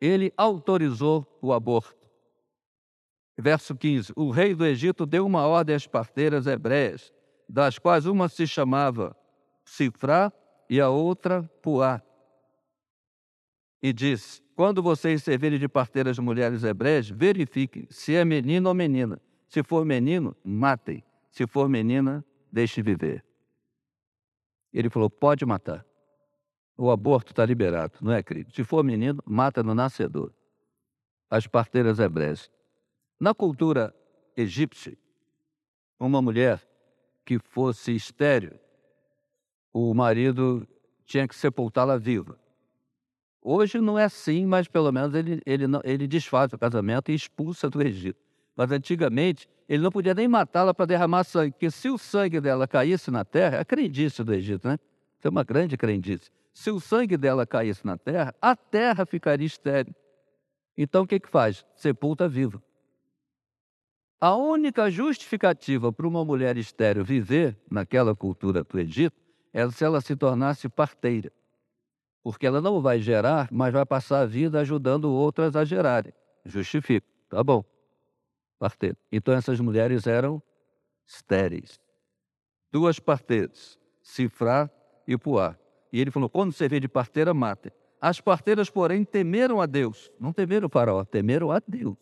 ele 0.00 0.32
autorizou 0.36 1.26
o 1.42 1.52
aborto. 1.52 1.94
Verso 3.36 3.76
15: 3.76 4.12
O 4.16 4.30
rei 4.30 4.54
do 4.54 4.64
Egito 4.64 5.04
deu 5.04 5.26
uma 5.26 5.46
ordem 5.46 5.76
às 5.76 5.86
parteiras 5.86 6.46
hebreias, 6.46 7.12
das 7.48 7.78
quais 7.78 8.06
uma 8.06 8.28
se 8.28 8.46
chamava 8.46 9.14
Cifrá 9.64 10.32
e 10.68 10.80
a 10.80 10.88
outra 10.88 11.42
Puá. 11.62 12.02
E 13.82 13.92
disse: 13.92 14.42
Quando 14.60 14.82
vocês 14.82 15.22
servirem 15.22 15.58
de 15.58 15.66
parteiras 15.66 16.18
mulheres 16.18 16.64
hebreias, 16.64 17.08
verifiquem 17.08 17.86
se 17.88 18.14
é 18.14 18.26
menino 18.26 18.68
ou 18.68 18.74
menina. 18.74 19.18
Se 19.48 19.62
for 19.62 19.86
menino, 19.86 20.36
matem. 20.44 21.02
Se 21.30 21.46
for 21.46 21.66
menina, 21.66 22.22
deixe 22.52 22.82
viver. 22.82 23.24
Ele 24.70 24.90
falou: 24.90 25.08
Pode 25.08 25.46
matar 25.46 25.82
o 26.76 26.90
aborto 26.90 27.32
está 27.32 27.44
liberado, 27.46 27.94
não 28.02 28.12
é, 28.12 28.22
querido? 28.22 28.52
Se 28.52 28.64
for 28.64 28.82
menino, 28.82 29.22
mata 29.24 29.62
no 29.62 29.74
nascedor. 29.74 30.30
As 31.30 31.46
parteiras 31.46 31.98
hebreias. 31.98 32.50
Na 33.18 33.32
cultura 33.32 33.94
egípcia, 34.36 34.94
uma 35.98 36.20
mulher 36.20 36.60
que 37.24 37.38
fosse 37.38 37.94
estéril, 37.94 38.58
o 39.72 39.94
marido 39.94 40.68
tinha 41.06 41.28
que 41.28 41.34
sepultá-la 41.34 41.96
viva. 41.96 42.39
Hoje 43.42 43.80
não 43.80 43.98
é 43.98 44.04
assim, 44.04 44.44
mas 44.46 44.68
pelo 44.68 44.92
menos 44.92 45.14
ele, 45.14 45.40
ele, 45.46 45.64
ele 45.84 46.06
desfaz 46.06 46.52
o 46.52 46.58
casamento 46.58 47.10
e 47.10 47.14
expulsa 47.14 47.70
do 47.70 47.80
Egito. 47.82 48.18
Mas 48.54 48.70
antigamente, 48.70 49.48
ele 49.68 49.82
não 49.82 49.90
podia 49.90 50.12
nem 50.12 50.28
matá-la 50.28 50.74
para 50.74 50.86
derramar 50.86 51.24
sangue, 51.24 51.52
porque 51.52 51.70
se 51.70 51.88
o 51.88 51.96
sangue 51.96 52.40
dela 52.40 52.68
caísse 52.68 53.10
na 53.10 53.24
terra, 53.24 53.56
é 53.56 53.60
a 53.60 53.64
crendice 53.64 54.22
do 54.22 54.34
Egito, 54.34 54.68
né? 54.68 54.78
Isso 55.18 55.26
é 55.26 55.30
uma 55.30 55.44
grande 55.44 55.76
crendice 55.76 56.30
se 56.52 56.70
o 56.70 56.80
sangue 56.80 57.16
dela 57.16 57.46
caísse 57.46 57.86
na 57.86 57.96
terra, 57.96 58.34
a 58.40 58.54
terra 58.54 59.06
ficaria 59.06 59.46
estéril. 59.46 59.94
Então 60.76 61.04
o 61.04 61.06
que, 61.06 61.20
que 61.20 61.28
faz? 61.28 61.64
Sepulta 61.74 62.28
viva. 62.28 62.62
A 64.20 64.36
única 64.36 64.90
justificativa 64.90 65.92
para 65.92 66.06
uma 66.06 66.24
mulher 66.24 66.56
estéril 66.56 67.04
viver 67.04 67.58
naquela 67.70 68.14
cultura 68.14 68.62
do 68.62 68.78
Egito 68.78 69.16
é 69.52 69.68
se 69.70 69.84
ela 69.84 70.00
se 70.00 70.14
tornasse 70.14 70.68
parteira. 70.68 71.32
Porque 72.22 72.46
ela 72.46 72.60
não 72.60 72.80
vai 72.80 73.00
gerar, 73.00 73.48
mas 73.50 73.72
vai 73.72 73.84
passar 73.86 74.20
a 74.20 74.26
vida 74.26 74.60
ajudando 74.60 75.10
outras 75.10 75.56
a 75.56 75.64
gerarem. 75.64 76.12
Justifica. 76.44 77.06
Tá 77.28 77.42
bom. 77.42 77.64
Parteira. 78.58 78.96
Então 79.10 79.32
essas 79.32 79.58
mulheres 79.60 80.06
eram 80.06 80.42
estéreis. 81.06 81.80
Duas 82.70 82.98
parteiras, 82.98 83.78
Cifrá 84.02 84.70
e 85.06 85.16
Puá. 85.16 85.56
E 85.92 86.00
ele 86.00 86.10
falou: 86.10 86.28
quando 86.28 86.52
você 86.52 86.68
vê 86.68 86.78
de 86.78 86.88
parteira, 86.88 87.34
mata. 87.34 87.72
As 88.00 88.20
parteiras, 88.20 88.70
porém, 88.70 89.04
temeram 89.04 89.60
a 89.60 89.66
Deus. 89.66 90.10
Não 90.18 90.32
temeram 90.32 90.66
o 90.66 90.70
faraó, 90.70 91.04
temeram 91.04 91.50
a 91.50 91.60
Deus. 91.66 91.96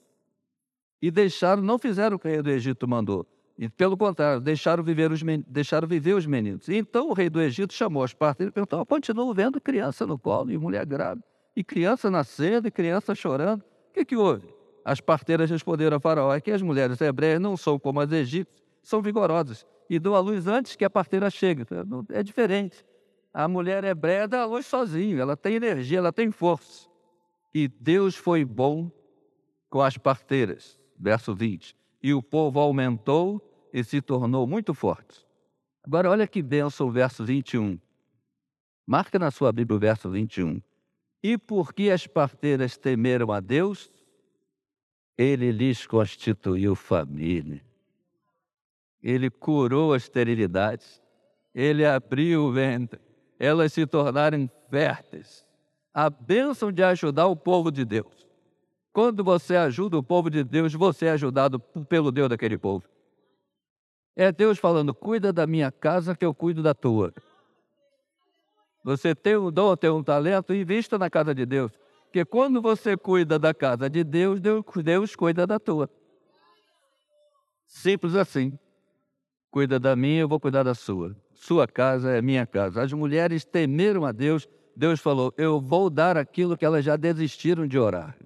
E 1.00 1.10
deixaram, 1.10 1.62
não 1.62 1.78
fizeram 1.78 2.16
o 2.16 2.18
que 2.18 2.28
o 2.28 2.48
Egito 2.48 2.86
mandou. 2.86 3.26
E, 3.58 3.68
pelo 3.68 3.96
contrário, 3.96 4.40
deixaram 4.40 4.84
viver 4.84 5.10
os, 5.10 5.20
deixaram 5.48 5.88
viver 5.88 6.14
os 6.14 6.24
meninos. 6.24 6.68
Então 6.68 7.08
o 7.08 7.12
rei 7.12 7.28
do 7.28 7.40
Egito 7.40 7.74
chamou 7.74 8.04
as 8.04 8.14
parteiras 8.14 8.52
e 8.52 8.54
perguntou: 8.54 8.86
continuo 8.86 9.34
vendo 9.34 9.60
criança 9.60 10.06
no 10.06 10.16
colo 10.16 10.52
e 10.52 10.56
mulher 10.56 10.86
grávida. 10.86 11.26
E 11.56 11.64
criança 11.64 12.08
nascendo 12.08 12.68
e 12.68 12.70
criança 12.70 13.16
chorando. 13.16 13.62
O 13.62 13.92
que, 13.94 14.04
que 14.04 14.16
houve? 14.16 14.46
As 14.84 15.00
parteiras 15.00 15.50
responderam 15.50 15.96
a 15.96 16.00
Faraó: 16.00 16.32
é 16.32 16.40
que 16.40 16.52
as 16.52 16.62
mulheres 16.62 17.00
hebreias 17.00 17.40
não 17.40 17.56
são 17.56 17.80
como 17.80 18.00
as 18.00 18.12
egípcias, 18.12 18.62
são 18.80 19.02
vigorosas 19.02 19.66
e 19.90 19.98
dão 19.98 20.14
a 20.14 20.20
luz 20.20 20.46
antes 20.46 20.76
que 20.76 20.84
a 20.84 20.90
parteira 20.90 21.28
chegue. 21.28 21.64
É 22.10 22.22
diferente. 22.22 22.84
A 23.34 23.48
mulher 23.48 23.82
hebreia 23.82 24.28
dá 24.28 24.42
a 24.42 24.46
luz 24.46 24.66
sozinho, 24.66 25.20
ela 25.20 25.36
tem 25.36 25.54
energia, 25.54 25.98
ela 25.98 26.12
tem 26.12 26.30
força. 26.30 26.88
E 27.52 27.66
Deus 27.66 28.14
foi 28.14 28.44
bom 28.44 28.90
com 29.68 29.80
as 29.80 29.96
parteiras. 29.96 30.78
Verso 30.98 31.34
20. 31.34 31.76
E 32.02 32.14
o 32.14 32.22
povo 32.22 32.60
aumentou 32.60 33.47
e 33.72 33.82
se 33.84 34.00
tornou 34.00 34.46
muito 34.46 34.74
forte. 34.74 35.26
Agora, 35.82 36.10
olha 36.10 36.26
que 36.26 36.42
benção 36.42 36.88
o 36.88 36.90
verso 36.90 37.24
21. 37.24 37.78
Marca 38.86 39.18
na 39.18 39.30
sua 39.30 39.52
Bíblia 39.52 39.76
o 39.76 39.80
verso 39.80 40.10
21. 40.10 40.60
E 41.22 41.36
porque 41.36 41.90
as 41.90 42.06
parteiras 42.06 42.76
temeram 42.76 43.32
a 43.32 43.40
Deus, 43.40 43.90
ele 45.16 45.50
lhes 45.50 45.86
constituiu 45.86 46.74
família. 46.74 47.62
Ele 49.02 49.30
curou 49.30 49.92
a 49.92 49.96
esterilidade. 49.96 50.86
Ele 51.54 51.84
abriu 51.84 52.44
o 52.44 52.52
ventre 52.52 53.08
elas 53.38 53.72
se 53.72 53.86
tornarem 53.86 54.50
férteis. 54.68 55.46
A 55.94 56.10
bênção 56.10 56.72
de 56.72 56.82
ajudar 56.82 57.26
o 57.26 57.36
povo 57.36 57.70
de 57.70 57.84
Deus. 57.84 58.26
Quando 58.92 59.22
você 59.22 59.54
ajuda 59.54 59.96
o 59.96 60.02
povo 60.02 60.28
de 60.28 60.42
Deus, 60.42 60.74
você 60.74 61.06
é 61.06 61.10
ajudado 61.10 61.60
pelo 61.60 62.10
Deus 62.10 62.28
daquele 62.28 62.58
povo. 62.58 62.84
É 64.18 64.30
Deus 64.30 64.58
falando: 64.58 64.92
cuida 64.92 65.32
da 65.32 65.46
minha 65.46 65.72
casa 65.72 66.14
que 66.14 66.26
eu 66.26 66.34
cuido 66.34 66.62
da 66.62 66.74
tua. 66.74 67.14
Você 68.84 69.14
tem 69.14 69.38
um 69.38 69.50
dom, 69.50 69.74
tem 69.74 69.88
um 69.88 70.02
talento, 70.02 70.52
invista 70.52 70.98
na 70.98 71.08
casa 71.08 71.34
de 71.34 71.46
Deus. 71.46 71.72
Porque 72.04 72.22
quando 72.24 72.60
você 72.60 72.98
cuida 72.98 73.38
da 73.38 73.54
casa 73.54 73.88
de 73.88 74.04
Deus, 74.04 74.40
Deus, 74.40 74.62
Deus 74.84 75.16
cuida 75.16 75.46
da 75.46 75.58
tua. 75.58 75.88
Simples 77.66 78.14
assim. 78.14 78.58
Cuida 79.50 79.80
da 79.80 79.96
minha, 79.96 80.20
eu 80.20 80.28
vou 80.28 80.38
cuidar 80.38 80.62
da 80.62 80.74
sua 80.74 81.16
sua 81.38 81.66
casa 81.68 82.10
é 82.10 82.20
minha 82.20 82.46
casa. 82.46 82.82
As 82.82 82.92
mulheres 82.92 83.44
temeram 83.44 84.04
a 84.04 84.12
Deus. 84.12 84.48
Deus 84.76 85.00
falou: 85.00 85.32
Eu 85.36 85.60
vou 85.60 85.88
dar 85.88 86.16
aquilo 86.16 86.56
que 86.56 86.64
elas 86.64 86.84
já 86.84 86.96
desistiram 86.96 87.66
de 87.66 87.78
orar, 87.78 88.18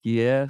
que 0.00 0.20
é 0.20 0.48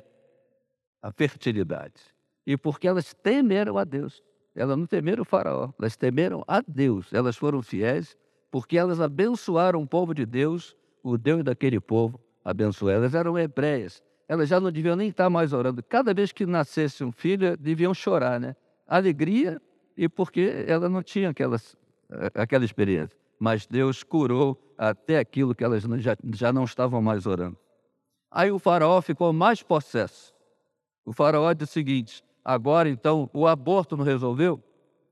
a 1.03 1.11
fertilidade. 1.11 2.01
E 2.47 2.57
porque 2.57 2.87
elas 2.87 3.15
temeram 3.15 3.77
a 3.79 3.85
Deus, 3.85 4.23
elas 4.59 4.77
não 4.77 4.87
temeram 4.87 5.23
o 5.23 5.25
Faraó, 5.25 5.71
elas 5.79 5.97
temeram 5.97 6.43
a 6.47 6.63
Deus, 6.67 7.13
elas 7.13 7.37
foram 7.37 7.63
fiéis, 7.63 8.17
porque 8.51 8.77
elas 8.77 9.01
abençoaram 9.01 9.83
o 9.83 9.87
povo 9.87 10.15
de 10.15 10.27
Deus, 10.27 10.77
o 11.03 11.17
Deus 11.17 11.45
daquele 11.45 11.81
povo 11.81 12.21
abençoou. 12.45 12.91
Elas 12.91 13.15
eram 13.15 13.39
hebreias, 13.39 14.03
elas 14.27 14.49
já 14.49 14.59
não 14.59 14.71
deviam 14.71 14.97
nem 14.97 15.11
estar 15.11 15.31
mais 15.31 15.53
orando. 15.53 15.83
Cada 15.83 16.13
vez 16.13 16.33
que 16.33 16.45
nascesse 16.45 17.05
um 17.05 17.13
filho, 17.13 17.57
deviam 17.57 17.95
chorar, 17.95 18.41
né? 18.41 18.57
Alegria 18.87 19.61
e 19.97 20.09
porque 20.09 20.65
ela 20.67 20.89
não 20.89 21.03
tinha 21.03 21.31
aquelas, 21.31 21.77
aquela 22.35 22.65
experiência. 22.65 23.17
mas 23.39 23.67
Deus 23.67 24.03
curou 24.03 24.59
até 24.77 25.19
aquilo 25.19 25.55
que 25.55 25.65
elas 25.65 25.83
já, 25.99 26.17
já 26.35 26.53
não 26.53 26.65
estavam 26.65 27.01
mais 27.03 27.27
orando. 27.27 27.57
Aí 28.31 28.51
o 28.51 28.59
faraó 28.59 29.01
ficou 29.01 29.33
mais 29.33 29.63
possesso. 29.63 30.35
O 31.05 31.13
faraó 31.13 31.53
disse 31.53 31.71
o 31.71 31.75
seguinte: 31.75 32.25
agora 32.49 32.89
então 32.89 33.29
o 33.35 33.47
aborto 33.47 33.95
não 33.95 34.03
resolveu? 34.03 34.59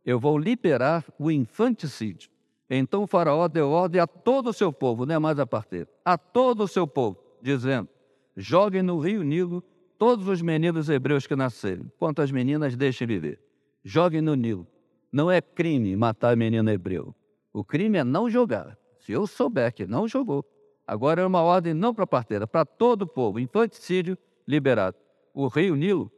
Eu 0.07 0.19
vou 0.19 0.39
liberar 0.39 1.05
o 1.19 1.31
infanticídio. 1.31 2.31
Então 2.71 3.03
o 3.03 3.07
faraó 3.07 3.47
deu 3.47 3.69
ordem 3.69 4.01
a 4.01 4.07
todo 4.07 4.49
o 4.49 4.53
seu 4.55 4.73
povo, 4.73 5.05
não 5.05 5.17
é 5.17 5.19
mais 5.19 5.39
a 5.39 5.47
parteira, 5.47 5.87
a 6.03 6.17
todo 6.17 6.65
o 6.65 6.69
seu 6.69 6.87
povo, 6.87 7.19
dizendo: 7.43 7.91
joguem 8.35 8.81
no 8.81 8.99
rio 8.99 9.23
Nilo 9.23 9.63
todos 9.99 10.27
os 10.29 10.41
meninos 10.41 10.89
hebreus 10.89 11.27
que 11.27 11.37
nascerem, 11.37 11.93
quanto 11.99 12.23
as 12.23 12.31
meninas 12.31 12.75
deixem 12.75 13.07
viver. 13.07 13.39
Joguem 13.85 14.23
no 14.23 14.35
Nilo. 14.35 14.67
Não 15.13 15.31
é 15.31 15.43
crime 15.43 15.95
matar 15.95 16.37
menino 16.37 16.71
hebreu. 16.71 17.15
O 17.53 17.63
crime 17.63 17.99
é 17.99 18.05
não 18.05 18.31
jogar. 18.31 18.79
Se 18.99 19.13
eu 19.13 19.27
souber 19.27 19.75
que 19.75 19.87
não 19.87 20.09
jogou, 20.09 20.43
agora 20.87 21.21
é 21.21 21.27
uma 21.27 21.43
ordem 21.43 21.75
não 21.75 21.95
para 21.95 22.05
a 22.05 22.09
parteira, 22.09 22.47
para 22.47 22.65
todo 22.65 23.03
o 23.03 23.07
povo. 23.07 23.39
Infanticídio 23.39 24.17
liberado. 24.49 24.97
O 25.35 25.49
rio 25.49 25.77
Nilo 25.77 26.11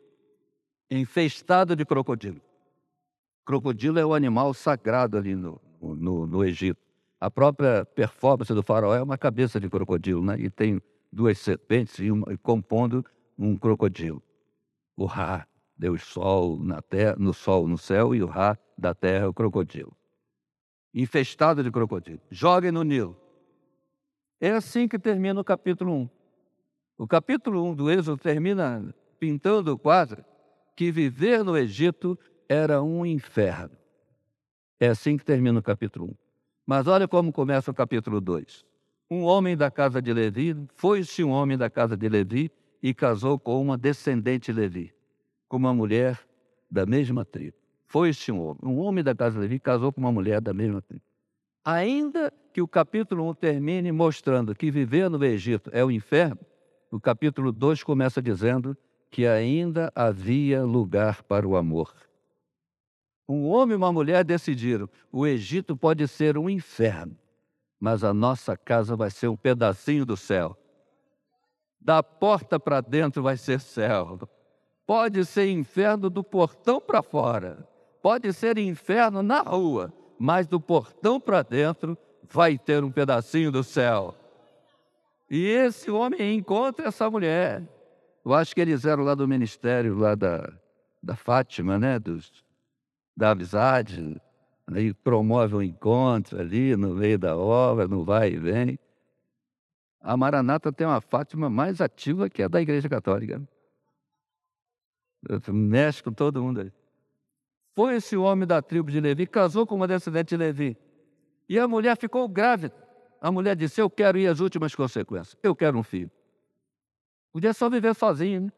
infestado 0.91 1.77
de 1.77 1.85
crocodilo. 1.85 2.41
Crocodilo 3.45 3.99
é 3.99 4.05
o 4.05 4.15
animal 4.15 4.53
sagrado 4.53 5.17
ali 5.17 5.35
no, 5.35 5.61
no, 5.81 6.27
no 6.27 6.45
Egito. 6.45 6.81
A 7.21 7.31
própria 7.31 7.85
performance 7.85 8.53
do 8.53 8.63
faraó 8.63 8.95
é 8.95 9.03
uma 9.03 9.19
cabeça 9.19 9.59
de 9.59 9.69
crocodilo, 9.69 10.23
né? 10.23 10.37
E 10.39 10.51
tem 10.51 10.81
duas 11.13 11.39
serpentes 11.39 11.99
e, 11.99 12.11
uma, 12.11 12.37
compondo 12.39 13.05
um 13.39 13.57
crocodilo. 13.57 14.23
O 14.97 15.05
Ra, 15.05 15.47
Deus 15.77 16.03
Sol 16.05 16.59
na 16.63 16.81
terra, 16.83 17.17
no 17.19 17.33
Sol 17.33 17.67
no 17.67 17.79
céu, 17.79 18.15
e 18.15 18.23
o 18.23 18.27
Ra 18.27 18.59
da 18.77 18.95
terra 18.95 19.25
é 19.25 19.29
o 19.29 19.35
crocodilo. 19.35 19.97
Infestado 20.95 21.63
de 21.63 21.71
crocodilo. 21.71 22.21
Joguem 22.31 22.71
no 22.71 22.83
Nilo. 22.83 23.17
É 24.41 24.51
assim 24.51 24.87
que 24.87 24.99
termina 24.99 25.41
o 25.41 25.45
capítulo 25.45 25.93
1. 25.93 26.11
O 26.99 27.07
capítulo 27.07 27.65
1 27.65 27.75
do 27.75 27.91
Êxodo 27.91 28.17
termina 28.17 28.95
pintando 29.19 29.73
o 29.73 29.79
quadro 29.79 30.25
que 30.79 30.93
viver 30.93 31.43
no 31.43 31.57
Egito 31.57 32.17
era 32.49 32.81
um 32.81 33.05
inferno. 33.05 33.77
É 34.79 34.87
assim 34.87 35.17
que 35.17 35.25
termina 35.25 35.59
o 35.59 35.63
capítulo 35.63 36.07
1. 36.07 36.15
Mas 36.65 36.87
olha 36.87 37.09
como 37.09 37.33
começa 37.33 37.73
o 37.73 37.75
capítulo 37.75 38.21
2. 38.21 38.65
Um 39.11 39.25
homem 39.25 39.57
da 39.57 39.73
casa 39.73 40.01
de 40.01 40.13
Levi, 40.13 40.57
foi-se 40.77 41.25
um 41.25 41.31
homem 41.31 41.59
da 41.59 41.69
casa 41.69 41.97
de 41.97 42.09
Levi 42.09 42.49
e 42.81 42.95
casou 42.95 43.41
com 43.41 43.61
uma 43.61 43.77
descendente 43.77 44.53
de 44.53 44.61
Levi, 44.61 44.95
com 45.49 45.57
uma 45.57 45.75
mulher 45.75 46.25
da 46.71 46.87
mesma 46.87 47.25
tribo. 47.25 47.57
Foi-se 47.89 48.31
um 48.31 48.41
homem. 48.41 48.61
Um 48.63 48.79
homem 48.79 49.03
da 49.03 49.17
casa 49.17 49.35
de 49.35 49.41
Levi 49.41 49.59
casou 49.59 49.93
com 49.93 50.01
uma 50.01 50.13
mulher 50.13 50.41
da 50.41 50.55
mesma 50.55 50.81
tribo. 50.81 51.03
Ainda 51.65 52.33
que 52.53 52.63
o 52.63 52.69
capítulo 52.69 53.29
1 53.31 53.35
termine 53.35 53.91
mostrando 53.91 54.55
que 54.55 54.71
viver 54.71 55.11
no 55.11 55.25
Egito 55.25 55.71
é 55.73 55.85
o 55.85 55.91
inferno, 55.91 56.39
o 56.89 57.01
capítulo 57.01 57.51
2 57.51 57.83
começa 57.83 58.23
dizendo 58.23 58.79
que 59.11 59.27
ainda 59.27 59.93
havia 59.95 60.63
lugar 60.65 61.23
para 61.23 61.47
o 61.47 61.57
amor. 61.57 61.95
Um 63.29 63.47
homem 63.49 63.75
e 63.75 63.77
uma 63.77 63.93
mulher 63.93 64.25
decidiram: 64.25 64.89
o 65.13 65.27
Egito 65.27 65.77
pode 65.77 66.07
ser 66.09 66.39
um 66.39 66.49
inferno, 66.49 67.17
mas 67.79 68.03
a 68.03 68.15
nossa 68.15 68.57
casa 68.57 68.97
vai 68.97 69.11
ser 69.11 69.29
um 69.29 69.37
pedacinho 69.37 70.07
do 70.07 70.17
céu. 70.17 70.57
Da 71.81 72.03
porta 72.03 72.59
para 72.59 72.81
dentro 72.81 73.23
vai 73.23 73.37
ser 73.37 73.61
céu. 73.61 74.19
Pode 74.87 75.25
ser 75.27 75.51
inferno 75.51 76.09
do 76.09 76.25
portão 76.25 76.81
para 76.81 77.03
fora. 77.03 77.69
Pode 78.03 78.33
ser 78.33 78.57
inferno 78.57 79.23
na 79.23 79.43
rua, 79.43 79.93
mas 80.19 80.47
do 80.47 80.59
portão 80.59 81.21
para 81.21 81.43
dentro 81.43 81.97
vai 82.23 82.57
ter 82.57 82.83
um 82.83 82.91
pedacinho 82.91 83.53
do 83.53 83.63
céu. 83.63 84.15
E 85.31 85.45
esse 85.47 85.91
homem 85.91 86.37
encontra 86.37 86.89
essa 86.89 87.11
mulher. 87.11 87.63
Eu 88.29 88.35
acho 88.35 88.55
que 88.55 88.61
eles 88.61 88.85
eram 88.85 89.05
lá 89.05 89.15
do 89.15 89.27
ministério, 89.27 89.97
lá 89.97 90.15
da, 90.15 90.53
da 91.03 91.17
Fátima, 91.17 91.79
né? 91.79 91.99
Dos, 91.99 92.45
da 93.17 93.31
amizade, 93.31 94.21
aí 94.67 94.93
promove 94.93 95.55
um 95.55 95.63
encontro 95.63 96.39
ali 96.39 96.77
no 96.77 96.95
meio 96.95 97.19
da 97.19 97.35
obra, 97.35 97.89
no 97.89 98.05
vai 98.05 98.33
e 98.33 98.37
vem. 98.37 98.79
A 99.99 100.15
Maranata 100.15 100.71
tem 100.71 100.87
uma 100.87 101.01
Fátima 101.01 101.49
mais 101.49 101.81
ativa 101.81 102.29
que 102.29 102.43
a 102.43 102.49
da 102.49 102.61
Igreja 102.61 102.87
Católica. 102.87 103.41
Mexe 105.51 106.03
com 106.03 106.13
todo 106.13 106.43
mundo 106.43 106.61
aí. 106.61 106.73
Foi 107.75 107.95
esse 107.95 108.15
homem 108.15 108.47
da 108.47 108.61
tribo 108.61 108.91
de 108.91 109.01
Levi, 109.01 109.27
casou 109.27 109.67
com 109.67 109.75
uma 109.75 109.89
descendente 109.89 110.29
de 110.29 110.37
Levi. 110.37 110.77
E 111.49 111.59
a 111.59 111.67
mulher 111.67 111.97
ficou 111.97 112.29
grávida. 112.29 112.75
A 113.23 113.33
mulher 113.33 113.57
disse: 113.57 113.81
Eu 113.81 113.89
quero 113.89 114.19
ir 114.19 114.27
às 114.27 114.39
últimas 114.39 114.75
consequências. 114.75 115.35
Eu 115.43 115.57
quero 115.57 115.79
um 115.79 115.83
filho. 115.83 116.11
Podia 117.33 117.53
só 117.53 117.69
viver 117.69 117.95
sozinho, 117.95 118.43
né? 118.43 118.53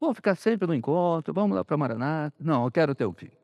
Vamos 0.00 0.16
ficar 0.16 0.34
sempre 0.34 0.66
no 0.66 0.74
encontro, 0.74 1.34
vamos 1.34 1.54
lá 1.54 1.64
para 1.64 1.76
Maranata. 1.76 2.34
Não, 2.40 2.64
eu 2.64 2.70
quero 2.70 2.94
ter 2.94 3.06
um 3.06 3.12
filho. 3.12 3.36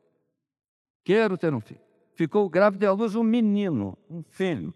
Quero 1.03 1.37
ter 1.37 1.53
um 1.53 1.61
filho. 1.61 1.79
Ficou 2.15 2.49
grávida 2.49 2.89
à 2.89 2.91
luz 2.93 3.15
um 3.15 3.23
menino, 3.23 3.95
um 4.09 4.23
filho. 4.23 4.73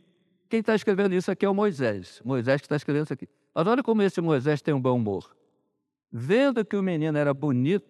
Quem 0.47 0.60
está 0.60 0.75
escrevendo 0.75 1.15
isso 1.15 1.32
aqui 1.32 1.43
é 1.43 1.49
o 1.49 1.56
Moisés. 1.56 2.21
Moisés 2.23 2.62
que 2.62 2.65
está 2.65 2.75
escrevendo 2.75 3.06
isso 3.06 3.13
aqui. 3.13 3.27
Mas 3.54 3.65
olha 3.65 3.82
como 3.82 4.04
esse 4.04 4.21
Moisés 4.21 4.62
tem 4.62 4.73
um 4.73 4.80
bom 4.80 4.95
humor. 4.95 5.36
Vendo 6.12 6.63
que 6.63 6.75
o 6.75 6.84
menino 6.84 7.17
era 7.17 7.34
bonito, 7.34 7.89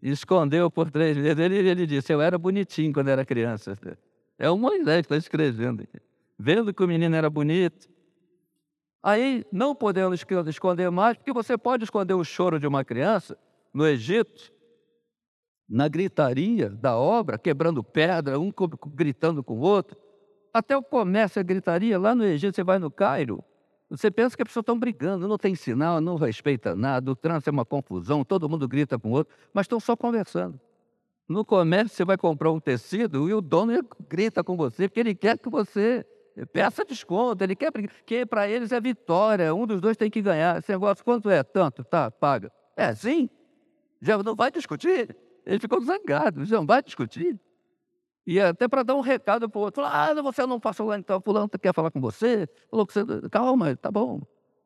escondeu 0.00 0.70
por 0.70 0.90
três 0.90 1.16
meses. 1.16 1.38
Ele, 1.38 1.56
ele 1.68 1.86
disse: 1.86 2.12
Eu 2.12 2.22
era 2.22 2.38
bonitinho 2.38 2.92
quando 2.92 3.08
era 3.08 3.26
criança. 3.26 3.76
É 4.38 4.48
o 4.48 4.56
Moisés 4.56 5.06
que 5.06 5.12
está 5.12 5.16
escrevendo. 5.16 5.86
Vendo 6.38 6.72
que 6.72 6.82
o 6.82 6.88
menino 6.88 7.14
era 7.14 7.28
bonito. 7.28 7.88
Aí, 9.06 9.44
não 9.52 9.74
podendo 9.74 10.14
esconder 10.14 10.90
mais, 10.90 11.18
porque 11.18 11.30
você 11.30 11.58
pode 11.58 11.84
esconder 11.84 12.14
o 12.14 12.24
choro 12.24 12.58
de 12.58 12.66
uma 12.66 12.82
criança 12.82 13.36
no 13.70 13.86
Egito, 13.86 14.50
na 15.68 15.88
gritaria 15.88 16.70
da 16.70 16.96
obra, 16.96 17.36
quebrando 17.36 17.84
pedra, 17.84 18.40
um 18.40 18.50
gritando 18.94 19.44
com 19.44 19.58
o 19.58 19.60
outro. 19.60 19.94
Até 20.54 20.74
o 20.74 20.82
comércio 20.82 21.38
é 21.38 21.42
gritaria. 21.42 21.98
Lá 21.98 22.14
no 22.14 22.24
Egito, 22.24 22.54
você 22.54 22.64
vai 22.64 22.78
no 22.78 22.90
Cairo, 22.90 23.44
você 23.90 24.10
pensa 24.10 24.34
que 24.34 24.42
as 24.42 24.48
pessoas 24.48 24.62
estão 24.62 24.78
brigando, 24.78 25.28
não 25.28 25.36
tem 25.36 25.54
sinal, 25.54 26.00
não 26.00 26.16
respeita 26.16 26.74
nada, 26.74 27.10
o 27.10 27.14
trânsito 27.14 27.50
é 27.50 27.52
uma 27.52 27.66
confusão, 27.66 28.24
todo 28.24 28.48
mundo 28.48 28.66
grita 28.66 28.98
com 28.98 29.10
o 29.10 29.12
outro, 29.12 29.34
mas 29.52 29.64
estão 29.64 29.78
só 29.78 29.94
conversando. 29.94 30.58
No 31.28 31.44
comércio, 31.44 31.94
você 31.94 32.06
vai 32.06 32.16
comprar 32.16 32.50
um 32.50 32.58
tecido 32.58 33.28
e 33.28 33.34
o 33.34 33.42
dono 33.42 33.86
grita 34.08 34.42
com 34.42 34.56
você, 34.56 34.88
porque 34.88 35.00
ele 35.00 35.14
quer 35.14 35.36
que 35.38 35.50
você 35.50 36.06
peça 36.52 36.84
desconto, 36.84 37.44
ele 37.44 37.54
quer 37.54 37.70
que 38.04 38.26
para 38.26 38.48
eles 38.48 38.72
é 38.72 38.80
vitória, 38.80 39.54
um 39.54 39.66
dos 39.66 39.80
dois 39.80 39.96
tem 39.96 40.10
que 40.10 40.20
ganhar. 40.20 40.58
Esse 40.58 40.72
negócio, 40.72 41.04
quanto 41.04 41.30
é? 41.30 41.42
Tanto, 41.42 41.84
tá, 41.84 42.10
paga. 42.10 42.50
É 42.76 42.94
sim? 42.94 43.28
Já 44.00 44.18
não 44.18 44.34
vai 44.34 44.50
discutir? 44.50 45.16
Ele 45.46 45.58
ficou 45.58 45.80
zangado, 45.80 46.44
não 46.46 46.66
vai 46.66 46.82
discutir. 46.82 47.38
E 48.26 48.40
até 48.40 48.66
para 48.66 48.82
dar 48.82 48.94
um 48.94 49.00
recado 49.00 49.48
para 49.48 49.58
o 49.58 49.62
outro, 49.62 49.84
ah, 49.84 50.14
você 50.22 50.46
não 50.46 50.58
passou 50.58 50.86
lá, 50.86 50.98
então 50.98 51.20
fulano 51.20 51.48
quer 51.48 51.74
falar 51.74 51.90
com 51.90 52.00
você, 52.00 52.48
falou 52.70 52.86
que 52.86 52.94
você, 52.94 53.04
calma, 53.30 53.76
tá 53.76 53.90
bom. 53.90 54.22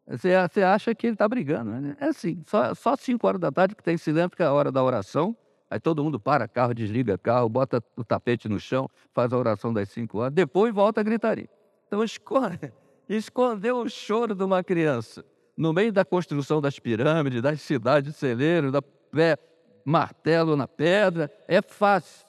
Você, 0.06 0.30
você 0.48 0.62
acha 0.62 0.94
que 0.94 1.08
ele 1.08 1.14
está 1.14 1.28
brigando, 1.28 1.72
né? 1.72 1.96
É 2.00 2.06
assim, 2.06 2.42
só, 2.46 2.72
só 2.74 2.96
cinco 2.96 3.26
horas 3.26 3.40
da 3.40 3.50
tarde 3.50 3.74
que 3.74 3.82
tem 3.82 3.98
silêncio, 3.98 4.36
que 4.36 4.42
é 4.42 4.46
a 4.46 4.52
hora 4.52 4.70
da 4.70 4.82
oração, 4.82 5.36
aí 5.68 5.78
todo 5.78 6.02
mundo 6.02 6.20
para 6.20 6.46
carro, 6.46 6.72
desliga 6.72 7.18
carro, 7.18 7.48
bota 7.48 7.82
o 7.96 8.04
tapete 8.04 8.48
no 8.48 8.60
chão, 8.60 8.88
faz 9.12 9.32
a 9.32 9.36
oração 9.36 9.72
das 9.72 9.90
cinco 9.90 10.18
horas, 10.18 10.32
depois 10.32 10.72
volta 10.72 11.00
a 11.00 11.04
gritaria. 11.04 11.48
Então 11.88 12.04
esconde, 12.04 12.72
escondeu 13.08 13.78
o 13.78 13.88
choro 13.88 14.34
de 14.34 14.44
uma 14.44 14.62
criança 14.62 15.24
no 15.58 15.72
meio 15.72 15.92
da 15.92 16.04
construção 16.04 16.60
das 16.60 16.78
pirâmides, 16.78 17.42
das 17.42 17.60
cidades 17.60 18.14
celeiros, 18.14 18.70
da 18.70 18.80
pé, 18.80 19.36
martelo 19.84 20.54
na 20.54 20.68
pedra, 20.68 21.28
é 21.48 21.60
fácil. 21.60 22.28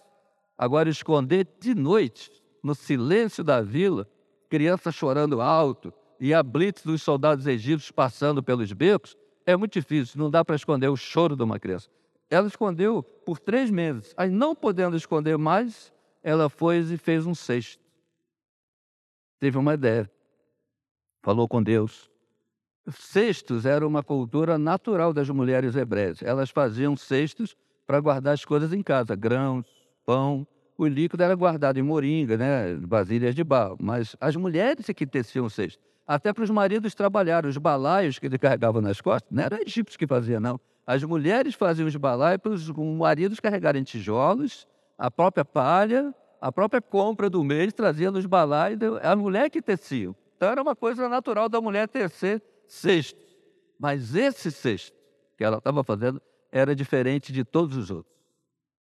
Agora, 0.58 0.89
esconder 0.89 1.48
de 1.60 1.76
noite, 1.76 2.32
no 2.63 2.74
silêncio 2.74 3.43
da 3.43 3.62
vila, 3.62 4.08
criança 4.50 4.91
chorando 4.91 5.41
alto 5.41 5.93
e 6.19 6.34
a 6.34 6.41
blitz 6.41 6.84
dos 6.84 7.04
soldados 7.04 7.45
egípcios 7.45 7.91
passando 7.91 8.41
pelos 8.41 8.74
becos, 8.74 9.15
é 9.45 9.56
muito 9.56 9.74
difícil, 9.74 10.19
não 10.19 10.32
dá 10.32 10.43
para 10.43 10.56
esconder 10.56 10.89
o 10.89 10.98
choro 10.98 11.36
de 11.36 11.43
uma 11.43 11.60
criança. 11.60 11.88
Ela 12.32 12.48
escondeu 12.48 13.04
por 13.04 13.39
três 13.39 13.69
meses. 13.69 14.12
Aí, 14.17 14.30
não 14.30 14.56
podendo 14.56 14.98
esconder 14.98 15.38
mais, 15.38 15.93
ela 16.24 16.50
foi 16.50 16.80
e 16.80 16.98
fez 16.98 17.28
um 17.28 17.36
cesto. 17.36 17.79
Teve 19.39 19.58
uma 19.58 19.73
ideia. 19.73 20.10
Falou 21.21 21.47
com 21.47 21.63
Deus. 21.63 22.10
Cestos 22.89 23.65
era 23.65 23.88
uma 23.88 24.04
cultura 24.04 24.58
natural 24.58 25.13
das 25.13 25.30
mulheres 25.30 25.75
hebreias. 25.75 26.21
Elas 26.21 26.49
faziam 26.49 26.95
cestos 26.97 27.56
para 27.86 27.99
guardar 27.99 28.34
as 28.34 28.43
coisas 28.43 28.73
em 28.73 28.84
casa, 28.84 29.15
grãos, 29.15 29.65
pão. 30.06 30.45
O 30.78 30.88
líquido 30.88 31.23
era 31.23 31.36
guardado 31.36 31.78
em 31.78 31.84
moringa, 31.84 32.38
né, 32.38 32.75
vasilhas 32.82 33.36
de 33.36 33.43
barro. 33.43 33.78
Mas 33.80 34.15
as 34.19 34.36
mulheres 34.36 34.89
é 34.89 34.93
que 34.93 35.06
teciam 35.06 35.49
cesto. 35.49 35.82
Até 36.08 36.34
para 36.34 36.43
os 36.43 36.49
maridos 36.49 36.95
trabalharem. 36.95 37.49
Os 37.49 37.58
balaios 37.58 38.17
que 38.17 38.25
ele 38.25 38.38
carregava 38.38 38.82
nas 38.82 38.99
costas, 38.99 39.30
não 39.32 39.43
era 39.43 39.62
egípcio 39.62 39.99
que 39.99 40.08
fazia, 40.08 40.39
não. 40.39 40.60
As 40.88 41.04
mulheres 41.04 41.54
faziam 41.54 41.88
os 41.88 41.95
balaios 41.95 42.41
para 42.41 42.52
os 42.52 42.67
maridos 42.69 43.39
carregarem 43.39 43.84
tijolos, 43.84 44.67
a 44.97 45.12
própria 45.12 45.45
palha 45.45 46.13
a 46.41 46.52
própria 46.52 46.82
compra 46.82 47.30
do 47.30 47.43
mês 47.43 47.73
trazia 47.73 48.12
nos 48.12 48.25
balaios 48.25 48.80
a 49.02 49.15
mulher 49.15 49.49
que 49.49 49.62
tecia. 49.62 50.15
Então 50.38 50.49
era 50.49 50.62
uma 50.62 50.75
coisa 50.75 51.10
natural 51.10 51.49
da 51.49 51.60
mulher 51.60 51.88
tecer 51.88 52.41
cesto. 52.67 53.19
Mas 53.78 54.15
esse 54.15 54.52
cesto 54.52 54.97
que 55.38 55.43
ela 55.43 55.58
estava 55.58 55.84
fazendo 55.84 56.21
era 56.52 56.75
diferente 56.75 57.32
de 57.32 57.43
todos 57.43 57.75
os 57.75 57.91
outros. 57.91 58.15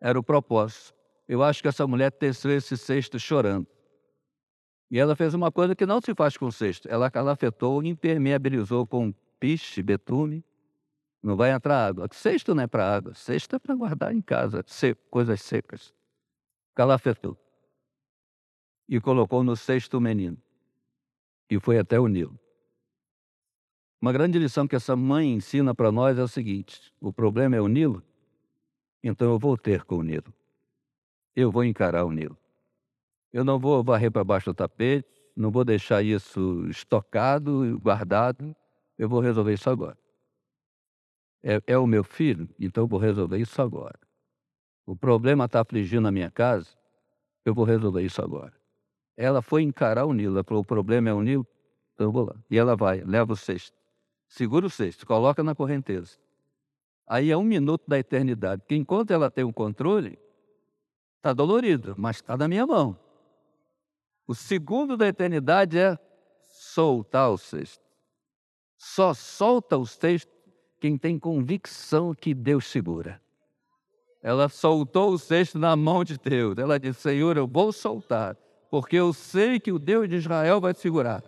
Era 0.01 0.19
o 0.19 0.23
propósito. 0.23 0.95
Eu 1.29 1.43
acho 1.43 1.63
que 1.63 1.69
essa 1.69 1.87
mulher 1.87 2.11
teceu 2.11 2.51
esse 2.51 2.77
cesto 2.77 3.19
chorando. 3.19 3.67
E 4.91 4.99
ela 4.99 5.17
fez 5.17 5.33
uma 5.35 5.51
coisa 5.51 5.75
que 5.75 5.87
não 5.87 6.01
se 6.01 6.15
faz 6.15 6.37
com 6.37 6.51
cesto. 6.51 6.89
Ela 6.89 7.11
calafetou, 7.11 7.83
impermeabilizou 7.83 8.87
com 8.87 9.13
piche, 9.41 9.83
betume. 9.83 10.45
Não 11.23 11.37
vai 11.37 11.53
entrar 11.53 11.87
água. 11.87 12.09
Cesto 12.13 12.55
não 12.55 12.65
é 12.65 12.67
para 12.67 12.95
água. 12.95 13.15
Cesto 13.15 13.57
é 13.57 13.59
para 13.59 13.75
guardar 13.75 14.15
em 14.15 14.21
casa, 14.21 14.65
coisas 15.11 15.41
secas. 15.41 15.95
Calafetou. 16.75 17.37
E 18.89 19.01
colocou 19.01 19.45
no 19.45 19.57
cesto 19.57 19.99
o 19.99 20.01
menino. 20.01 20.37
E 21.51 21.61
foi 21.61 21.79
até 21.79 22.01
o 22.01 22.07
Nilo. 22.07 22.39
Uma 24.01 24.13
grande 24.13 24.39
lição 24.39 24.67
que 24.67 24.75
essa 24.75 24.97
mãe 24.97 25.33
ensina 25.33 25.75
para 25.75 25.93
nós 25.93 26.19
é 26.19 26.23
o 26.23 26.29
seguinte: 26.29 26.93
o 27.01 27.13
problema 27.13 27.57
é 27.57 27.61
o 27.61 27.69
Nilo, 27.69 28.03
então 29.03 29.31
eu 29.31 29.39
vou 29.39 29.57
ter 29.57 29.85
com 29.85 29.97
o 29.97 30.03
Nilo. 30.03 30.33
Eu 31.37 31.51
vou 31.51 31.65
encarar 31.65 32.05
o 32.05 32.11
Nilo. 32.11 32.37
Eu 33.33 33.45
não 33.45 33.59
vou 33.59 33.83
varrer 33.83 34.11
para 34.11 34.25
baixo 34.25 34.51
do 34.51 34.55
tapete, 34.55 35.09
não 35.37 35.51
vou 35.51 35.65
deixar 35.65 36.03
isso 36.03 36.67
estocado, 36.69 37.79
guardado. 37.81 38.55
Eu 38.99 39.09
vou 39.09 39.21
resolver 39.21 39.55
isso 39.55 39.71
agora. 39.71 39.99
É, 41.43 41.61
é 41.67 41.79
o 41.79 41.87
meu 41.87 42.05
filho, 42.05 42.49
então 42.59 42.85
eu 42.85 42.89
vou 42.89 42.99
resolver 42.99 43.39
isso 43.39 43.61
agora. 43.61 43.99
O 44.87 44.97
problema 44.97 45.45
está 45.45 45.61
afligindo 45.61 46.09
a 46.09 46.13
minha 46.13 46.31
casa, 46.31 46.69
eu 47.45 47.55
vou 47.55 47.65
resolver 47.65 48.03
isso 48.03 48.23
agora. 48.23 48.53
Ela 49.17 49.43
foi 49.43 49.63
encarar 49.63 50.07
o 50.07 50.13
Nilo, 50.13 50.37
ela 50.37 50.45
falou: 50.45 50.63
o 50.63 50.67
problema 50.67 51.11
é 51.11 51.13
o 51.13 51.23
Nilo, 51.23 51.47
então 51.95 52.07
eu 52.07 52.13
vou 52.13 52.25
lá. 52.27 52.37
E 52.51 52.59
ela 52.59 52.75
vai, 52.75 53.03
leva 53.03 53.33
o 53.33 53.37
cesto 53.37 53.83
segura 54.33 54.67
o 54.67 54.71
cesto, 54.71 55.07
coloca 55.07 55.43
na 55.43 55.55
correnteza. 55.55 56.17
Aí 57.07 57.31
é 57.31 57.37
um 57.37 57.43
minuto 57.43 57.85
da 57.87 57.99
eternidade, 57.99 58.63
que 58.67 58.75
enquanto 58.75 59.11
ela 59.11 59.31
tem 59.31 59.45
o 59.45 59.53
controle, 59.53 60.19
está 61.19 61.35
dolorido, 61.35 61.95
mas 61.99 62.17
está 62.17 62.35
na 62.35 62.49
minha 62.49 62.67
mão. 62.67 62.99
O 64.27 64.35
segundo 64.35 64.97
da 64.97 65.07
eternidade 65.07 65.79
é 65.79 65.99
soltar 66.41 67.31
o 67.31 67.37
cesto. 67.37 67.85
Só 68.79 69.13
solta 69.13 69.77
o 69.77 69.87
cesto 69.87 70.33
quem 70.81 70.97
tem 70.97 71.19
convicção 71.19 72.15
que 72.15 72.33
Deus 72.33 72.67
segura. 72.67 73.21
Ela 74.23 74.49
soltou 74.49 75.11
o 75.13 75.19
cesto 75.19 75.59
na 75.59 75.75
mão 75.75 76.05
de 76.05 76.17
Deus. 76.17 76.57
Ela 76.57 76.79
disse: 76.79 77.01
Senhor, 77.01 77.37
eu 77.37 77.47
vou 77.47 77.73
soltar, 77.73 78.37
porque 78.71 78.97
eu 78.97 79.13
sei 79.13 79.59
que 79.59 79.73
o 79.73 79.79
Deus 79.79 80.09
de 80.09 80.17
Israel 80.17 80.61
vai 80.61 80.75
segurar. 80.75 81.23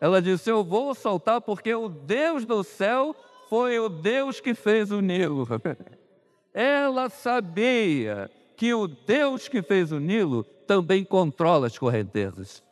Ela 0.00 0.22
disse: 0.22 0.50
Eu 0.50 0.62
vou 0.62 0.94
soltar 0.94 1.40
porque 1.40 1.74
o 1.74 1.88
Deus 1.88 2.44
do 2.44 2.62
céu 2.62 3.16
foi 3.48 3.78
o 3.78 3.88
Deus 3.88 4.40
que 4.40 4.54
fez 4.54 4.90
o 4.90 5.00
Nilo. 5.00 5.46
Ela 6.54 7.08
sabia 7.08 8.30
que 8.56 8.72
o 8.72 8.86
Deus 8.86 9.48
que 9.48 9.60
fez 9.60 9.90
o 9.90 9.98
Nilo 9.98 10.44
também 10.66 11.04
controla 11.04 11.66
as 11.66 11.76
correntezas. 11.76 12.62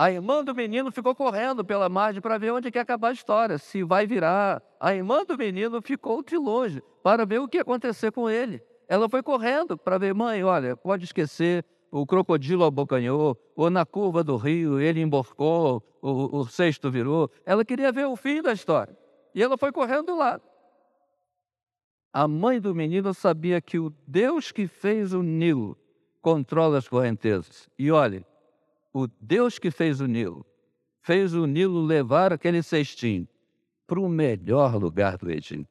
A 0.00 0.10
irmã 0.10 0.42
do 0.42 0.54
menino 0.54 0.90
ficou 0.90 1.14
correndo 1.14 1.62
pela 1.62 1.86
margem 1.86 2.22
para 2.22 2.38
ver 2.38 2.52
onde 2.52 2.70
quer 2.70 2.80
acabar 2.80 3.08
a 3.08 3.12
história, 3.12 3.58
se 3.58 3.82
vai 3.82 4.06
virar. 4.06 4.62
A 4.80 4.94
irmã 4.94 5.26
do 5.26 5.36
menino 5.36 5.82
ficou 5.82 6.22
de 6.22 6.38
longe 6.38 6.82
para 7.02 7.26
ver 7.26 7.38
o 7.38 7.46
que 7.46 7.58
ia 7.58 7.60
acontecer 7.60 8.10
com 8.10 8.30
ele. 8.30 8.62
Ela 8.88 9.10
foi 9.10 9.22
correndo 9.22 9.76
para 9.76 9.98
ver, 9.98 10.14
mãe, 10.14 10.42
olha, 10.42 10.74
pode 10.74 11.04
esquecer, 11.04 11.62
o 11.90 12.06
crocodilo 12.06 12.64
abocanhou, 12.64 13.36
ou 13.54 13.68
na 13.68 13.84
curva 13.84 14.24
do 14.24 14.38
rio 14.38 14.80
ele 14.80 15.02
emborcou, 15.02 15.82
o, 16.00 16.38
o 16.38 16.46
cesto 16.46 16.90
virou. 16.90 17.30
Ela 17.44 17.62
queria 17.62 17.92
ver 17.92 18.06
o 18.06 18.16
fim 18.16 18.40
da 18.40 18.54
história. 18.54 18.96
E 19.34 19.42
ela 19.42 19.58
foi 19.58 19.70
correndo 19.70 20.06
do 20.06 20.16
lado. 20.16 20.42
A 22.10 22.26
mãe 22.26 22.58
do 22.58 22.74
menino 22.74 23.12
sabia 23.12 23.60
que 23.60 23.78
o 23.78 23.92
Deus 24.06 24.50
que 24.50 24.66
fez 24.66 25.12
o 25.12 25.22
Nilo 25.22 25.76
controla 26.22 26.78
as 26.78 26.88
correntezas. 26.88 27.68
E 27.78 27.92
olhe, 27.92 28.24
o 28.92 29.06
Deus 29.20 29.58
que 29.58 29.70
fez 29.70 30.00
o 30.00 30.06
Nilo 30.06 30.46
fez 31.00 31.34
o 31.34 31.46
Nilo 31.46 31.82
levar 31.82 32.32
aquele 32.32 32.62
cestinho 32.62 33.26
para 33.86 34.00
o 34.00 34.08
melhor 34.08 34.76
lugar 34.76 35.16
do 35.16 35.30
Egito, 35.30 35.68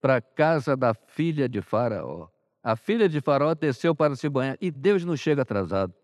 para 0.00 0.16
a 0.16 0.20
casa 0.20 0.76
da 0.76 0.92
filha 0.92 1.48
de 1.48 1.62
Faraó. 1.62 2.28
A 2.62 2.76
filha 2.76 3.08
de 3.08 3.20
Faraó 3.20 3.54
desceu 3.54 3.94
para 3.94 4.16
se 4.16 4.28
banhar 4.28 4.58
e 4.60 4.70
Deus 4.70 5.04
não 5.04 5.16
chega 5.16 5.42
atrasado. 5.42 5.94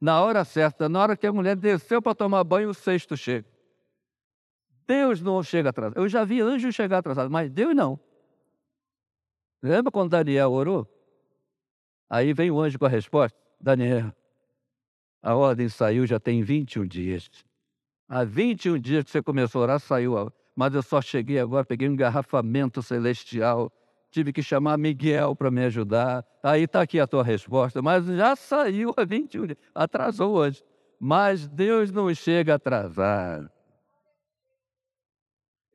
Na 0.00 0.22
hora 0.22 0.44
certa, 0.44 0.88
na 0.88 1.00
hora 1.00 1.16
que 1.16 1.26
a 1.26 1.32
mulher 1.32 1.56
desceu 1.56 2.02
para 2.02 2.14
tomar 2.14 2.44
banho, 2.44 2.68
o 2.68 2.74
cesto 2.74 3.16
chega. 3.16 3.48
Deus 4.86 5.22
não 5.22 5.42
chega 5.42 5.70
atrasado. 5.70 5.98
Eu 5.98 6.08
já 6.08 6.24
vi 6.24 6.40
anjo 6.40 6.70
chegar 6.70 6.98
atrasado, 6.98 7.30
mas 7.30 7.50
Deus 7.50 7.74
não. 7.74 7.98
Lembra 9.62 9.90
quando 9.90 10.10
Daniel 10.10 10.52
orou? 10.52 10.86
Aí 12.10 12.34
vem 12.34 12.50
o 12.50 12.60
anjo 12.60 12.78
com 12.78 12.84
a 12.84 12.88
resposta: 12.88 13.38
Daniel, 13.58 14.12
a 15.24 15.34
ordem 15.34 15.68
saiu 15.68 16.06
já 16.06 16.20
tem 16.20 16.42
21 16.42 16.86
dias. 16.86 17.30
Há 18.08 18.22
21 18.22 18.78
dias 18.78 19.04
que 19.04 19.10
você 19.10 19.22
começou 19.22 19.62
a 19.62 19.64
orar, 19.64 19.80
saiu. 19.80 20.30
Mas 20.54 20.74
eu 20.74 20.82
só 20.82 21.00
cheguei 21.00 21.40
agora, 21.40 21.64
peguei 21.64 21.88
um 21.88 21.94
engarrafamento 21.94 22.82
celestial 22.82 23.72
tive 24.14 24.32
que 24.32 24.42
chamar 24.42 24.78
Miguel 24.78 25.34
para 25.34 25.50
me 25.50 25.64
ajudar. 25.64 26.24
Aí 26.40 26.62
está 26.62 26.82
aqui 26.82 27.00
a 27.00 27.06
tua 27.06 27.24
resposta, 27.24 27.82
mas 27.82 28.06
já 28.06 28.36
saiu 28.36 28.94
a 28.96 29.04
21 29.04 29.46
dias, 29.46 29.58
atrasou 29.74 30.36
hoje. 30.36 30.62
Mas 31.00 31.48
Deus 31.48 31.90
não 31.90 32.14
chega 32.14 32.54
atrasado. 32.54 33.50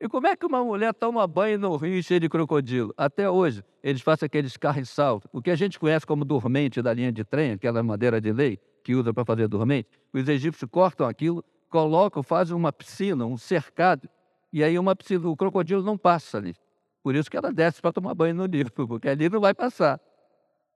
E 0.00 0.08
como 0.08 0.26
é 0.26 0.34
que 0.34 0.46
uma 0.46 0.64
mulher 0.64 0.94
toma 0.94 1.26
banho 1.26 1.58
no 1.58 1.76
rio 1.76 2.02
cheio 2.02 2.18
de 2.18 2.30
crocodilo? 2.30 2.94
Até 2.96 3.28
hoje, 3.28 3.62
eles 3.82 4.00
fazem 4.00 4.24
aqueles 4.24 4.56
carros 4.56 4.96
o 5.30 5.42
que 5.42 5.50
a 5.50 5.56
gente 5.56 5.78
conhece 5.78 6.06
como 6.06 6.24
dormente 6.24 6.80
da 6.80 6.94
linha 6.94 7.12
de 7.12 7.22
trem, 7.22 7.52
aquela 7.52 7.82
madeira 7.82 8.18
de 8.18 8.32
lei 8.32 8.58
que 8.82 8.94
usa 8.94 9.12
para 9.12 9.24
fazer 9.24 9.48
dormente. 9.48 9.88
Os 10.12 10.28
egípcios 10.28 10.70
cortam 10.70 11.06
aquilo, 11.06 11.44
colocam, 11.68 12.22
fazem 12.22 12.56
uma 12.56 12.72
piscina, 12.72 13.24
um 13.24 13.36
cercado, 13.36 14.08
e 14.52 14.64
aí 14.64 14.78
uma 14.78 14.96
piscina, 14.96 15.28
o 15.28 15.36
crocodilo 15.36 15.82
não 15.82 15.96
passa 15.96 16.38
ali. 16.38 16.54
Por 17.02 17.14
isso 17.14 17.30
que 17.30 17.36
ela 17.36 17.52
desce 17.52 17.80
para 17.80 17.92
tomar 17.92 18.14
banho 18.14 18.34
no 18.34 18.46
livro, 18.46 18.72
porque 18.86 19.08
ali 19.08 19.28
não 19.28 19.40
vai 19.40 19.54
passar. 19.54 20.00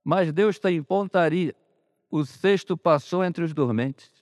Mas 0.03 0.33
Deus 0.33 0.57
está 0.57 0.71
em 0.71 0.83
pontaria. 0.83 1.55
O 2.11 2.25
cesto 2.25 2.77
passou 2.77 3.25
entre 3.25 3.43
os 3.43 3.53
dormentes 3.53 4.13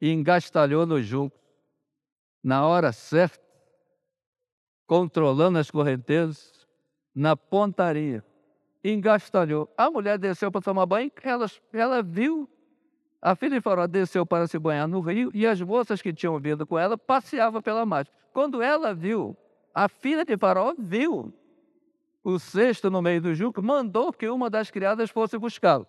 e 0.00 0.10
engastalhou 0.10 0.84
no 0.84 1.02
junco. 1.02 1.38
Na 2.42 2.66
hora 2.66 2.92
certa, 2.92 3.44
controlando 4.86 5.58
as 5.58 5.70
correntezas, 5.70 6.66
na 7.14 7.36
pontaria, 7.36 8.24
engastalhou. 8.82 9.72
A 9.76 9.90
mulher 9.90 10.18
desceu 10.18 10.50
para 10.50 10.60
tomar 10.60 10.86
banho, 10.86 11.10
ela, 11.22 11.46
ela 11.72 12.02
viu. 12.02 12.48
A 13.22 13.34
filha 13.34 13.56
de 13.56 13.60
Faraó 13.60 13.86
desceu 13.86 14.24
para 14.24 14.46
se 14.46 14.58
banhar 14.58 14.88
no 14.88 15.00
rio 15.00 15.30
e 15.34 15.46
as 15.46 15.60
moças 15.60 16.00
que 16.00 16.12
tinham 16.12 16.38
vindo 16.38 16.66
com 16.66 16.78
ela 16.78 16.96
passeavam 16.96 17.60
pela 17.60 17.84
margem. 17.84 18.12
Quando 18.32 18.62
ela 18.62 18.94
viu 18.94 19.36
a 19.74 19.88
filha 19.88 20.24
de 20.24 20.36
Faraó 20.36 20.74
viu 20.78 21.32
o 22.22 22.38
cesto 22.38 22.90
no 22.90 23.00
meio 23.00 23.20
do 23.20 23.34
juco, 23.34 23.62
mandou 23.62 24.12
que 24.12 24.28
uma 24.28 24.50
das 24.50 24.70
criadas 24.70 25.10
fosse 25.10 25.38
buscá-lo. 25.38 25.86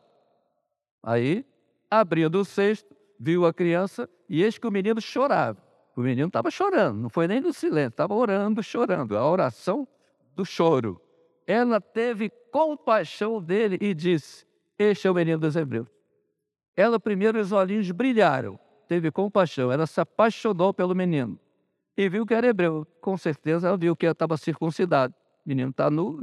Aí, 1.03 1.45
abrindo 1.89 2.39
o 2.39 2.45
cesto, 2.45 2.95
viu 3.19 3.45
a 3.45 3.53
criança 3.53 4.09
e 4.29 4.43
eis 4.43 4.57
que 4.57 4.67
o 4.67 4.71
menino 4.71 5.01
chorava. 5.01 5.61
O 5.95 6.01
menino 6.01 6.27
estava 6.27 6.49
chorando, 6.49 7.01
não 7.01 7.09
foi 7.09 7.27
nem 7.27 7.41
no 7.41 7.51
silêncio, 7.51 7.89
estava 7.89 8.13
orando, 8.13 8.63
chorando. 8.63 9.17
A 9.17 9.29
oração 9.29 9.87
do 10.35 10.45
choro. 10.45 11.01
Ela 11.45 11.81
teve 11.81 12.31
compaixão 12.51 13.41
dele 13.41 13.77
e 13.81 13.93
disse: 13.93 14.45
Este 14.77 15.07
é 15.07 15.11
o 15.11 15.13
menino 15.13 15.39
dos 15.39 15.55
hebreus. 15.55 15.87
Ela, 16.75 16.99
primeiro, 16.99 17.39
os 17.39 17.51
olhinhos 17.51 17.89
brilharam, 17.91 18.59
teve 18.87 19.11
compaixão, 19.11 19.71
ela 19.71 19.85
se 19.85 19.99
apaixonou 19.99 20.73
pelo 20.73 20.95
menino 20.95 21.39
e 21.97 22.09
viu 22.09 22.25
que 22.25 22.33
era 22.33 22.47
hebreu. 22.47 22.85
Com 23.01 23.17
certeza 23.17 23.67
ela 23.67 23.77
viu 23.77 23.95
que 23.95 24.05
estava 24.05 24.37
circuncidado. 24.37 25.13
O 25.45 25.49
menino 25.49 25.71
está 25.71 25.89
nu, 25.89 26.19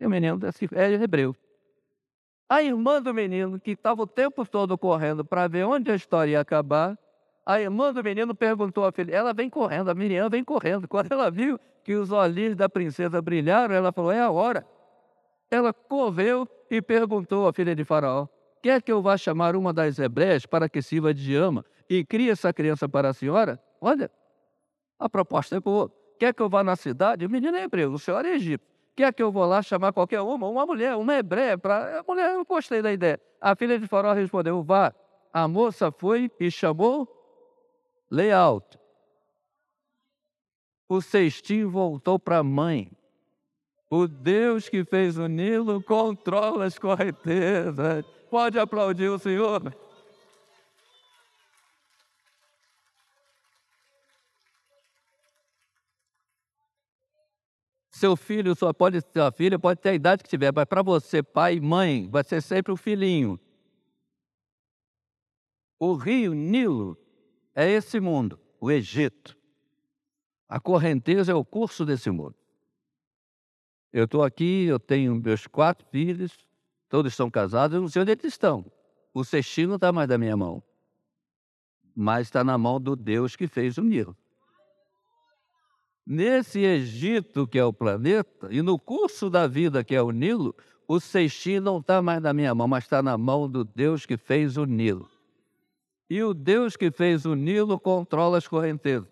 e 0.00 0.06
o 0.06 0.10
menino 0.10 0.40
é 0.72 0.92
hebreu. 0.92 1.36
A 2.48 2.62
irmã 2.62 3.00
do 3.00 3.14
menino, 3.14 3.60
que 3.60 3.72
estava 3.72 4.02
o 4.02 4.06
tempo 4.06 4.44
todo 4.44 4.76
correndo 4.76 5.24
para 5.24 5.46
ver 5.46 5.64
onde 5.64 5.90
a 5.90 5.94
história 5.94 6.32
ia 6.32 6.40
acabar, 6.40 6.98
a 7.44 7.60
irmã 7.60 7.92
do 7.92 8.02
menino 8.02 8.34
perguntou 8.34 8.84
à 8.84 8.92
filha, 8.92 9.14
ela 9.14 9.32
vem 9.32 9.48
correndo, 9.48 9.90
a 9.90 9.94
Miriam 9.94 10.28
vem 10.28 10.44
correndo. 10.44 10.86
Quando 10.88 11.10
ela 11.12 11.30
viu 11.30 11.58
que 11.82 11.94
os 11.94 12.12
olhinhos 12.12 12.56
da 12.56 12.68
princesa 12.68 13.20
brilharam, 13.20 13.74
ela 13.74 13.92
falou, 13.92 14.12
é 14.12 14.20
a 14.20 14.30
hora. 14.30 14.66
Ela 15.50 15.72
correu 15.72 16.46
e 16.70 16.80
perguntou 16.80 17.48
à 17.48 17.52
filha 17.52 17.74
de 17.74 17.84
faraó, 17.84 18.28
quer 18.62 18.80
que 18.82 18.92
eu 18.92 19.02
vá 19.02 19.16
chamar 19.16 19.56
uma 19.56 19.72
das 19.72 19.98
hebreias 19.98 20.46
para 20.46 20.68
que 20.68 20.80
sirva 20.80 21.12
de 21.12 21.34
ama 21.34 21.64
e 21.88 22.04
crie 22.04 22.30
essa 22.30 22.52
criança 22.52 22.88
para 22.88 23.08
a 23.08 23.12
senhora? 23.12 23.60
Olha, 23.80 24.10
a 24.98 25.08
proposta 25.08 25.56
é 25.56 25.60
boa. 25.60 25.92
Quer 26.18 26.34
que 26.34 26.42
eu 26.42 26.48
vá 26.48 26.62
na 26.62 26.76
cidade? 26.76 27.24
O 27.24 27.30
menino 27.30 27.56
é 27.56 27.62
hebreu, 27.62 27.92
o 27.92 27.98
senhor 27.98 28.24
é 28.24 28.34
egípcio. 28.34 28.68
Quer 28.94 29.14
que 29.14 29.22
eu 29.22 29.32
vou 29.32 29.46
lá 29.46 29.62
chamar 29.62 29.92
qualquer 29.92 30.20
uma? 30.20 30.46
Uma 30.46 30.66
mulher, 30.66 30.94
uma 30.96 31.14
hebreia. 31.14 31.56
Pra... 31.56 32.00
A 32.00 32.04
mulher, 32.06 32.34
eu 32.34 32.44
gostei 32.44 32.82
da 32.82 32.92
ideia. 32.92 33.18
A 33.40 33.56
filha 33.56 33.78
de 33.78 33.86
Faraó 33.86 34.12
respondeu: 34.12 34.62
Vá. 34.62 34.92
A 35.32 35.46
moça 35.46 35.90
foi 35.92 36.30
e 36.38 36.50
chamou 36.50 37.08
Layout. 38.10 38.78
O 40.88 41.00
cestinho 41.00 41.70
voltou 41.70 42.18
para 42.18 42.38
a 42.38 42.42
mãe. 42.42 42.90
O 43.88 44.08
Deus 44.08 44.68
que 44.68 44.84
fez 44.84 45.16
o 45.16 45.28
Nilo 45.28 45.82
controla 45.82 46.64
as 46.64 46.78
correntezas. 46.78 48.04
Pode 48.28 48.58
aplaudir 48.58 49.08
o 49.08 49.18
Senhor. 49.18 49.72
Seu 57.90 58.16
filho, 58.16 58.56
sua, 58.56 58.72
pode, 58.72 59.00
sua 59.12 59.30
filha 59.30 59.58
pode 59.58 59.78
ter 59.78 59.90
a 59.90 59.94
idade 59.94 60.22
que 60.22 60.28
tiver, 60.28 60.52
mas 60.54 60.64
para 60.64 60.82
você, 60.82 61.22
pai 61.22 61.56
e 61.56 61.60
mãe, 61.60 62.08
vai 62.08 62.24
ser 62.24 62.40
sempre 62.40 62.72
o 62.72 62.76
filhinho. 62.76 63.38
O 65.78 65.94
rio 65.94 66.32
Nilo 66.32 66.96
é 67.54 67.68
esse 67.70 68.00
mundo, 68.00 68.38
o 68.60 68.70
Egito. 68.70 69.36
A 70.48 70.58
correnteza 70.58 71.32
é 71.32 71.34
o 71.34 71.44
curso 71.44 71.84
desse 71.84 72.10
mundo. 72.10 72.34
Eu 73.92 74.04
estou 74.04 74.22
aqui, 74.22 74.64
eu 74.64 74.78
tenho 74.78 75.14
meus 75.16 75.46
quatro 75.46 75.86
filhos, 75.90 76.32
todos 76.88 77.12
estão 77.12 77.30
casados, 77.30 77.74
eu 77.74 77.80
não 77.80 77.88
sei 77.88 78.02
onde 78.02 78.12
eles 78.12 78.24
estão. 78.24 78.64
O 79.12 79.24
cestinho 79.24 79.68
não 79.68 79.74
está 79.76 79.92
mais 79.92 80.08
da 80.08 80.16
minha 80.16 80.36
mão, 80.36 80.62
mas 81.94 82.28
está 82.28 82.44
na 82.44 82.56
mão 82.56 82.80
do 82.80 82.94
Deus 82.94 83.34
que 83.34 83.48
fez 83.48 83.78
o 83.78 83.82
Nilo. 83.82 84.16
Nesse 86.06 86.60
Egito, 86.60 87.46
que 87.46 87.58
é 87.58 87.64
o 87.64 87.72
planeta, 87.72 88.48
e 88.50 88.62
no 88.62 88.78
curso 88.78 89.28
da 89.28 89.46
vida, 89.46 89.84
que 89.84 89.94
é 89.94 90.02
o 90.02 90.10
Nilo, 90.10 90.54
o 90.86 90.98
cestinho 90.98 91.60
não 91.60 91.78
está 91.78 92.00
mais 92.02 92.20
na 92.20 92.32
minha 92.32 92.54
mão, 92.54 92.66
mas 92.66 92.84
está 92.84 93.02
na 93.02 93.16
mão 93.16 93.48
do 93.48 93.64
Deus 93.64 94.06
que 94.06 94.16
fez 94.16 94.56
o 94.56 94.64
Nilo. 94.64 95.08
E 96.10 96.24
o 96.24 96.34
Deus 96.34 96.76
que 96.76 96.90
fez 96.90 97.24
o 97.24 97.36
Nilo 97.36 97.78
controla 97.78 98.36
as 98.36 98.48
correntezas. 98.48 99.08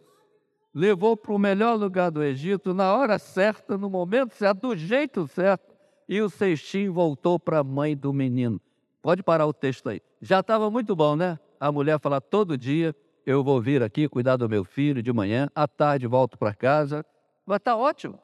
Levou 0.74 1.16
para 1.16 1.32
o 1.32 1.38
melhor 1.38 1.76
lugar 1.78 2.11
do 2.11 2.24
Egito, 2.24 2.74
na 2.74 2.92
hora 2.92 3.20
certa, 3.20 3.78
no 3.78 3.88
momento 3.88 4.34
certo, 4.34 4.68
do 4.68 4.76
jeito 4.76 5.28
certo, 5.28 5.76
e 6.08 6.20
o 6.20 6.28
cestinho 6.28 6.92
voltou 6.92 7.38
para 7.38 7.61
a 7.61 7.64
mãe 7.64 7.96
do 7.96 8.12
menino. 8.12 8.61
Pode 9.00 9.22
parar 9.22 9.46
o 9.46 9.52
texto 9.52 9.88
aí. 9.88 10.02
Já 10.20 10.40
estava 10.40 10.68
muito 10.72 10.96
bom, 10.96 11.14
né? 11.14 11.38
A 11.61 11.70
mulher 11.70 12.00
falar 12.00 12.20
todo 12.20 12.58
dia, 12.58 12.94
eu 13.24 13.44
vou 13.44 13.61
vir 13.61 13.80
aqui 13.80 14.08
cuidar 14.08 14.37
do 14.37 14.48
meu 14.48 14.64
filho 14.64 15.00
de 15.00 15.12
manhã, 15.12 15.48
à 15.54 15.68
tarde 15.68 16.04
volto 16.08 16.37
para 16.37 16.52
casa. 16.52 17.06
Vai 17.46 17.58
estar 17.58 17.72
tá 17.72 17.76
ótimo. 17.76 18.18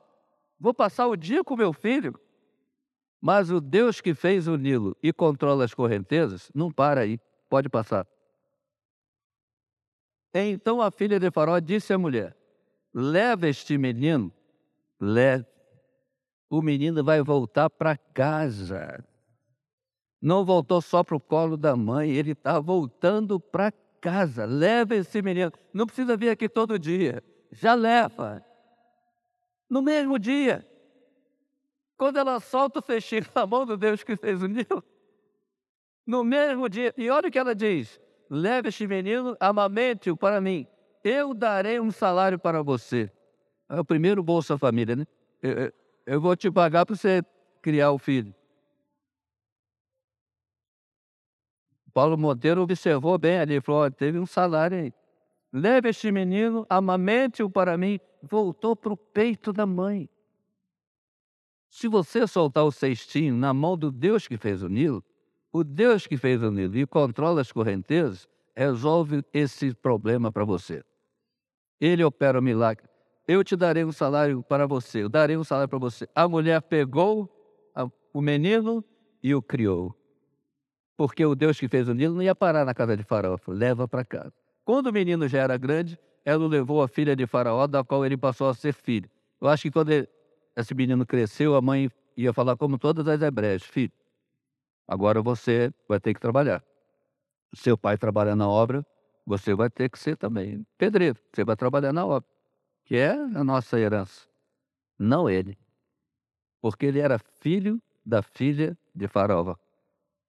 Vou 0.58 0.74
passar 0.74 1.06
o 1.06 1.16
dia 1.16 1.44
com 1.44 1.56
meu 1.56 1.72
filho. 1.72 2.18
Mas 3.20 3.52
o 3.52 3.60
Deus 3.60 4.00
que 4.00 4.14
fez 4.14 4.48
o 4.48 4.56
Nilo 4.56 4.96
e 5.00 5.12
controla 5.12 5.64
as 5.64 5.72
correntezas, 5.72 6.50
não 6.52 6.72
para 6.72 7.02
aí, 7.02 7.20
pode 7.48 7.68
passar. 7.68 8.04
Então 10.35 10.83
a 10.83 10.90
filha 10.90 11.20
de 11.20 11.31
Faraó 11.31 11.61
disse 11.61 11.92
à 11.92 11.99
mulher: 11.99 12.37
Leva 12.92 13.49
este 13.49 13.79
menino, 13.79 14.33
leve. 15.01 15.47
O 16.51 16.61
menino 16.61 17.03
vai 17.05 17.23
voltar 17.23 17.70
para 17.70 17.97
casa. 17.97 19.05
Não 20.20 20.44
voltou 20.44 20.81
só 20.81 21.05
para 21.05 21.16
o 21.16 21.20
colo 21.20 21.57
da 21.57 21.77
mãe, 21.77 22.11
ele 22.11 22.33
está 22.33 22.59
voltando 22.59 23.38
para 23.38 23.73
casa, 24.01 24.44
leva 24.44 24.94
esse 24.94 25.23
menino. 25.23 25.53
Não 25.73 25.87
precisa 25.87 26.16
vir 26.16 26.31
aqui 26.31 26.49
todo 26.49 26.79
dia, 26.79 27.23
já 27.53 27.75
leva. 27.75 28.44
No 29.68 29.83
mesmo 29.83 30.18
dia, 30.18 30.66
quando 31.97 32.18
ela 32.18 32.40
solta 32.40 32.79
o 32.81 32.83
fechinho 32.83 33.25
na 33.35 33.47
mão 33.47 33.66
do 33.66 33.77
Deus 33.77 34.03
que 34.03 34.16
fez 34.16 34.42
o 34.42 34.47
Nilo, 34.47 34.83
no 36.07 36.25
mesmo 36.25 36.68
dia, 36.68 36.92
e 36.97 37.09
olha 37.11 37.29
o 37.29 37.31
que 37.31 37.38
ela 37.38 37.55
diz: 37.55 38.01
leve 38.30 38.68
este 38.68 38.87
menino, 38.87 39.37
amamente-o 39.38 40.16
para 40.16 40.40
mim, 40.40 40.66
eu 41.02 41.34
darei 41.34 41.78
um 41.78 41.90
salário 41.90 42.38
para 42.38 42.62
você. 42.62 43.10
É 43.68 43.80
o 43.80 43.84
primeiro 43.84 44.22
Bolsa 44.22 44.56
Família, 44.56 44.96
né? 44.96 45.06
Eu, 45.42 45.72
eu 46.06 46.20
vou 46.20 46.34
te 46.37 46.50
pagar 46.50 46.87
para 46.87 46.94
você 46.94 47.22
criar 47.60 47.92
o 47.92 47.98
filho. 47.98 48.34
Paulo 51.92 52.18
Monteiro 52.18 52.60
observou 52.60 53.16
bem 53.16 53.38
ali, 53.38 53.60
falou: 53.60 53.88
teve 53.90 54.18
um 54.18 54.26
salário 54.26 54.78
aí. 54.78 54.92
Leve 55.52 55.90
este 55.90 56.10
menino, 56.10 56.66
amamente-o 56.68 57.48
para 57.48 57.78
mim. 57.78 58.00
Voltou 58.20 58.74
para 58.74 58.92
o 58.92 58.96
peito 58.96 59.52
da 59.52 59.64
mãe. 59.64 60.08
Se 61.70 61.87
você 61.87 62.26
soltar 62.26 62.64
o 62.64 62.72
cestinho 62.72 63.34
na 63.37 63.54
mão 63.54 63.76
do 63.76 63.92
Deus 63.92 64.26
que 64.26 64.37
fez 64.37 64.62
o 64.62 64.68
Nilo, 64.68 65.04
o 65.55 65.64
Deus 65.64 66.07
que 66.07 66.17
fez 66.17 66.43
o 66.43 66.51
Nilo 66.51 66.77
e 66.77 66.87
controla 66.87 67.40
as 67.40 67.53
correntezas, 67.53 68.29
resolve 68.55 69.25
esse 69.33 69.73
problema 69.73 70.31
para 70.31 70.45
você. 70.45 70.83
Ele 71.81 72.03
opera 72.05 72.38
o 72.38 72.43
milagre. 72.43 72.87
Eu 73.27 73.43
te 73.43 73.57
darei 73.57 73.85
um 73.85 73.93
salário 73.93 74.43
para 74.43 74.67
você, 74.67 75.05
eu 75.05 75.09
darei 75.09 75.37
um 75.37 75.45
salário 75.45 75.69
para 75.69 75.79
você. 75.79 76.07
A 76.14 76.29
mulher 76.29 76.61
pegou 76.61 77.31
o 78.12 78.21
menino 78.21 78.85
e 79.23 79.35
o 79.35 79.40
criou 79.40 79.97
porque 80.97 81.25
o 81.25 81.35
Deus 81.35 81.59
que 81.59 81.69
fez 81.69 81.88
o 81.88 81.95
Nilo 81.95 82.14
não 82.14 82.23
ia 82.23 82.35
parar 82.35 82.64
na 82.64 82.75
casa 82.75 82.97
de 82.97 83.03
Faraó, 83.03 83.37
leva 83.49 83.88
para 83.88 84.05
casa. 84.05 84.33
Quando 84.64 84.87
o 84.88 84.93
menino 84.93 85.29
já 85.29 85.40
era 85.40 85.57
grande, 85.57 85.99
ela 86.25 86.47
levou 86.47 86.83
a 86.83 86.88
filha 86.88 87.14
de 87.14 87.27
Faraó, 87.27 87.67
da 87.67 87.85
qual 87.85 88.05
ele 88.07 88.17
passou 88.17 88.49
a 88.49 88.55
ser 88.55 88.73
filho. 88.73 89.11
Eu 89.40 89.49
acho 89.49 89.64
que 89.64 89.71
quando 89.71 89.90
ele, 89.90 90.09
esse 90.57 90.75
menino 90.75 91.05
cresceu, 91.05 91.55
a 91.55 91.61
mãe 91.61 91.90
ia 92.17 92.33
falar 92.33 92.57
como 92.57 92.79
todas 92.79 93.07
as 93.09 93.21
hebreias, 93.21 93.62
filho, 93.62 93.93
agora 94.87 95.23
você 95.23 95.73
vai 95.88 96.01
ter 96.01 96.14
que 96.14 96.20
trabalhar. 96.20 96.62
Seu 97.55 97.77
pai 97.79 97.97
trabalha 97.97 98.35
na 98.35 98.49
obra, 98.49 98.85
você 99.27 99.55
vai 99.55 99.70
ter 99.70 99.88
que 99.88 99.99
ser 99.99 100.16
também 100.16 100.66
pedreiro, 100.77 101.18
você 101.33 101.44
vai 101.44 101.57
trabalhar 101.57 101.92
na 101.92 102.05
obra, 102.05 102.29
que 102.85 102.97
é 102.97 103.12
a 103.12 103.44
nossa 103.44 103.79
herança, 103.79 104.29
não 104.99 105.29
ele. 105.29 105.57
Porque 106.61 106.87
ele 106.87 106.99
era 106.99 107.18
filho 107.18 107.81
da 108.05 108.23
filha 108.23 108.77
de 108.94 109.07
Faraó 109.09 109.57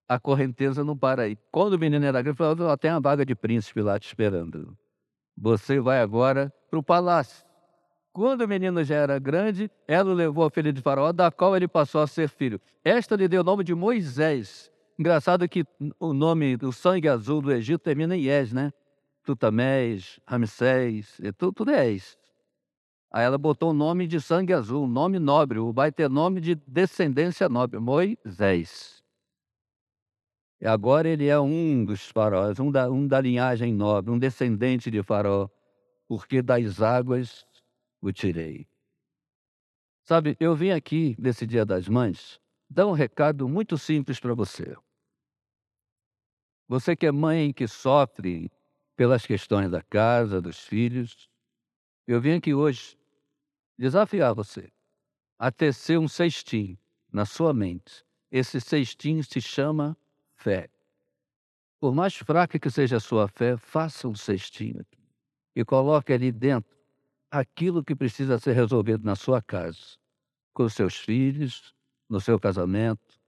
a 0.08 0.18
correnteza 0.18 0.84
não 0.84 0.96
para 0.96 1.22
aí. 1.22 1.36
Quando 1.50 1.74
o 1.74 1.78
menino 1.78 2.04
era 2.04 2.22
grande, 2.22 2.38
falou: 2.38 2.76
tem 2.76 2.90
uma 2.90 3.00
vaga 3.00 3.24
de 3.24 3.34
príncipe 3.34 3.82
lá 3.82 3.98
te 3.98 4.06
esperando. 4.06 4.76
Você 5.36 5.80
vai 5.80 6.00
agora 6.00 6.52
para 6.70 6.78
o 6.78 6.82
palácio. 6.82 7.44
Quando 8.16 8.40
o 8.40 8.48
menino 8.48 8.82
já 8.82 8.94
era 8.94 9.18
grande, 9.18 9.70
ela 9.86 10.10
o 10.10 10.14
levou 10.14 10.46
a 10.46 10.50
filha 10.50 10.72
de 10.72 10.80
Faraó, 10.80 11.12
da 11.12 11.30
qual 11.30 11.54
ele 11.54 11.68
passou 11.68 12.00
a 12.00 12.06
ser 12.06 12.30
filho. 12.30 12.58
Esta 12.82 13.14
lhe 13.14 13.28
deu 13.28 13.42
o 13.42 13.44
nome 13.44 13.62
de 13.62 13.74
Moisés. 13.74 14.72
Engraçado 14.98 15.46
que 15.46 15.66
o 16.00 16.14
nome 16.14 16.56
do 16.56 16.72
sangue 16.72 17.10
azul 17.10 17.42
do 17.42 17.52
Egito 17.52 17.82
termina 17.82 18.16
em 18.16 18.24
Es, 18.24 18.54
né? 18.54 18.72
Tutamés, 19.22 20.18
Ramsés, 20.26 21.20
tudo, 21.36 21.52
tudo 21.52 21.72
é 21.72 21.92
Es. 21.92 22.16
Aí 23.12 23.22
ela 23.22 23.36
botou 23.36 23.68
o 23.68 23.74
nome 23.74 24.06
de 24.06 24.18
sangue 24.18 24.54
azul, 24.54 24.86
nome 24.86 25.18
nobre, 25.18 25.58
vai 25.74 25.92
ter 25.92 26.08
nome 26.08 26.40
de 26.40 26.54
descendência 26.54 27.50
nobre, 27.50 27.78
Moisés. 27.78 29.02
E 30.58 30.66
agora 30.66 31.06
ele 31.06 31.26
é 31.26 31.38
um 31.38 31.84
dos 31.84 32.08
faraós, 32.08 32.58
um 32.58 32.70
da, 32.70 32.90
um 32.90 33.06
da 33.06 33.20
linhagem 33.20 33.74
nobre, 33.74 34.10
um 34.10 34.18
descendente 34.18 34.90
de 34.90 35.02
faraó, 35.02 35.50
porque 36.08 36.40
das 36.40 36.80
águas 36.80 37.44
o 38.08 38.12
tirei. 38.12 38.68
Sabe, 40.04 40.36
eu 40.38 40.54
vim 40.54 40.70
aqui 40.70 41.16
nesse 41.18 41.46
Dia 41.46 41.64
das 41.64 41.88
Mães 41.88 42.40
dar 42.70 42.86
um 42.86 42.92
recado 42.92 43.48
muito 43.48 43.76
simples 43.76 44.20
para 44.20 44.34
você. 44.34 44.76
Você 46.68 46.96
que 46.96 47.06
é 47.06 47.12
mãe 47.12 47.52
que 47.52 47.66
sofre 47.66 48.50
pelas 48.96 49.26
questões 49.26 49.70
da 49.70 49.82
casa, 49.82 50.40
dos 50.40 50.60
filhos, 50.60 51.28
eu 52.06 52.20
vim 52.20 52.32
aqui 52.32 52.54
hoje 52.54 52.96
desafiar 53.78 54.34
você 54.34 54.72
a 55.38 55.50
tecer 55.50 55.98
um 55.98 56.08
cestinho 56.08 56.78
na 57.12 57.24
sua 57.24 57.52
mente. 57.52 58.04
Esse 58.30 58.60
cestinho 58.60 59.22
se 59.22 59.40
chama 59.40 59.96
fé. 60.34 60.70
Por 61.78 61.94
mais 61.94 62.16
fraca 62.16 62.58
que 62.58 62.70
seja 62.70 62.96
a 62.96 63.00
sua 63.00 63.28
fé, 63.28 63.56
faça 63.56 64.08
um 64.08 64.14
cestinho 64.14 64.84
e 65.54 65.64
coloque 65.64 66.12
ali 66.12 66.32
dentro 66.32 66.75
aquilo 67.38 67.84
que 67.84 67.94
precisa 67.94 68.38
ser 68.38 68.52
resolvido 68.52 69.04
na 69.04 69.16
sua 69.16 69.42
casa, 69.42 69.98
com 70.52 70.68
seus 70.68 70.96
filhos, 70.96 71.74
no 72.08 72.20
seu 72.20 72.38
casamento. 72.38 73.20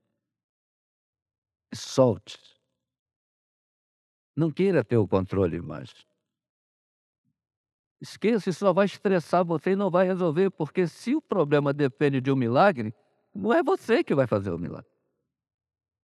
Solte. 1.73 2.37
Não 4.35 4.51
queira 4.51 4.83
ter 4.83 4.97
o 4.97 5.07
controle 5.07 5.61
mais. 5.61 5.93
Esqueça, 8.01 8.49
isso 8.49 8.59
só 8.59 8.71
vai 8.71 8.85
estressar 8.85 9.43
você 9.43 9.71
e 9.71 9.75
não 9.75 9.91
vai 9.91 10.07
resolver, 10.07 10.49
porque 10.51 10.87
se 10.87 11.13
o 11.15 11.21
problema 11.21 11.73
depende 11.73 12.21
de 12.21 12.31
um 12.31 12.35
milagre, 12.35 12.93
não 13.35 13.53
é 13.53 13.61
você 13.61 14.03
que 14.03 14.15
vai 14.15 14.25
fazer 14.25 14.51
o 14.51 14.57
milagre 14.57 14.89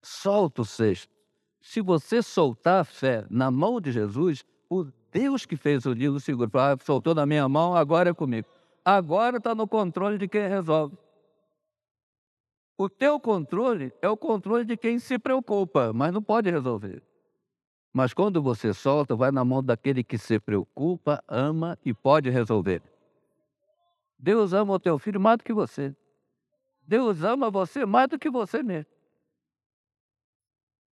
solta 0.05 0.61
o 0.61 0.65
cesto. 0.65 1.11
Se 1.59 1.81
você 1.81 2.21
soltar 2.21 2.81
a 2.81 2.83
fé 2.83 3.25
na 3.29 3.49
mão 3.49 3.81
de 3.81 3.91
Jesus, 3.91 4.45
o 4.69 4.85
Deus 5.15 5.45
que 5.45 5.55
fez 5.55 5.85
o 5.85 5.93
Nilo 5.93 6.19
seguro, 6.19 6.51
ah, 6.55 6.75
soltou 6.83 7.15
na 7.15 7.25
minha 7.25 7.47
mão, 7.47 7.73
agora 7.73 8.09
é 8.09 8.13
comigo. 8.13 8.49
Agora 8.83 9.37
está 9.37 9.55
no 9.55 9.65
controle 9.65 10.17
de 10.17 10.27
quem 10.27 10.45
resolve. 10.49 10.97
O 12.77 12.89
teu 12.89 13.17
controle 13.17 13.93
é 14.01 14.09
o 14.09 14.17
controle 14.17 14.65
de 14.65 14.75
quem 14.75 14.99
se 14.99 15.17
preocupa, 15.17 15.93
mas 15.93 16.11
não 16.11 16.21
pode 16.21 16.51
resolver. 16.51 17.01
Mas 17.93 18.13
quando 18.13 18.43
você 18.43 18.73
solta, 18.73 19.15
vai 19.15 19.31
na 19.31 19.45
mão 19.45 19.63
daquele 19.63 20.03
que 20.03 20.17
se 20.17 20.37
preocupa, 20.37 21.23
ama 21.29 21.79
e 21.85 21.93
pode 21.93 22.29
resolver. 22.29 22.83
Deus 24.19 24.51
ama 24.51 24.73
o 24.73 24.79
teu 24.81 24.99
filho 24.99 25.21
mais 25.21 25.37
do 25.37 25.45
que 25.45 25.53
você. 25.53 25.95
Deus 26.81 27.23
ama 27.23 27.49
você 27.49 27.85
mais 27.85 28.09
do 28.09 28.19
que 28.19 28.29
você 28.29 28.61
mesmo. 28.61 28.91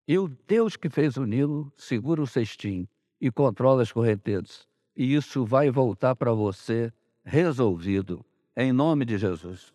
E 0.07 0.19
o 0.19 0.29
Deus 0.29 0.77
que 0.77 0.91
fez 0.91 1.17
o 1.17 1.25
Nilo 1.25 1.73
segura 1.75 2.21
o 2.21 2.27
cestinho 2.27 2.87
e 3.21 3.31
controla 3.31 3.83
as 3.83 3.93
correntezas. 3.93 4.67
E 4.97 5.15
isso 5.15 5.45
vai 5.45 5.71
voltar 5.71 6.17
para 6.17 6.33
você 6.33 6.93
resolvido, 7.25 8.25
em 8.57 8.73
nome 8.73 9.05
de 9.05 9.19
Jesus. 9.19 9.73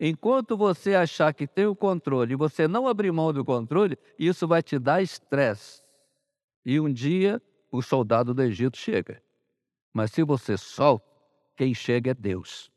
Enquanto 0.00 0.56
você 0.56 0.94
achar 0.94 1.34
que 1.34 1.46
tem 1.46 1.66
o 1.66 1.74
controle 1.74 2.32
e 2.32 2.36
você 2.36 2.68
não 2.68 2.86
abrir 2.86 3.10
mão 3.10 3.32
do 3.32 3.44
controle, 3.44 3.98
isso 4.18 4.46
vai 4.46 4.62
te 4.62 4.78
dar 4.78 5.02
estresse. 5.02 5.82
E 6.64 6.78
um 6.78 6.92
dia 6.92 7.42
o 7.70 7.82
soldado 7.82 8.32
do 8.32 8.42
Egito 8.42 8.76
chega. 8.76 9.20
Mas 9.92 10.12
se 10.12 10.22
você 10.22 10.56
solta, 10.56 11.06
quem 11.56 11.74
chega 11.74 12.12
é 12.12 12.14
Deus. 12.14 12.70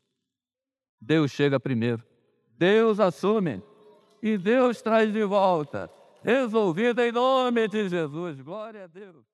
Deus 1.00 1.30
chega 1.30 1.60
primeiro. 1.60 2.02
Deus 2.58 2.98
assume. 2.98 3.62
E 4.22 4.36
Deus 4.36 4.82
traz 4.82 5.12
de 5.12 5.24
volta. 5.24 5.90
Resolvido 6.22 7.00
em 7.00 7.12
nome 7.12 7.68
de 7.68 7.88
Jesus. 7.88 8.40
Glória 8.40 8.84
a 8.84 8.86
Deus. 8.86 9.31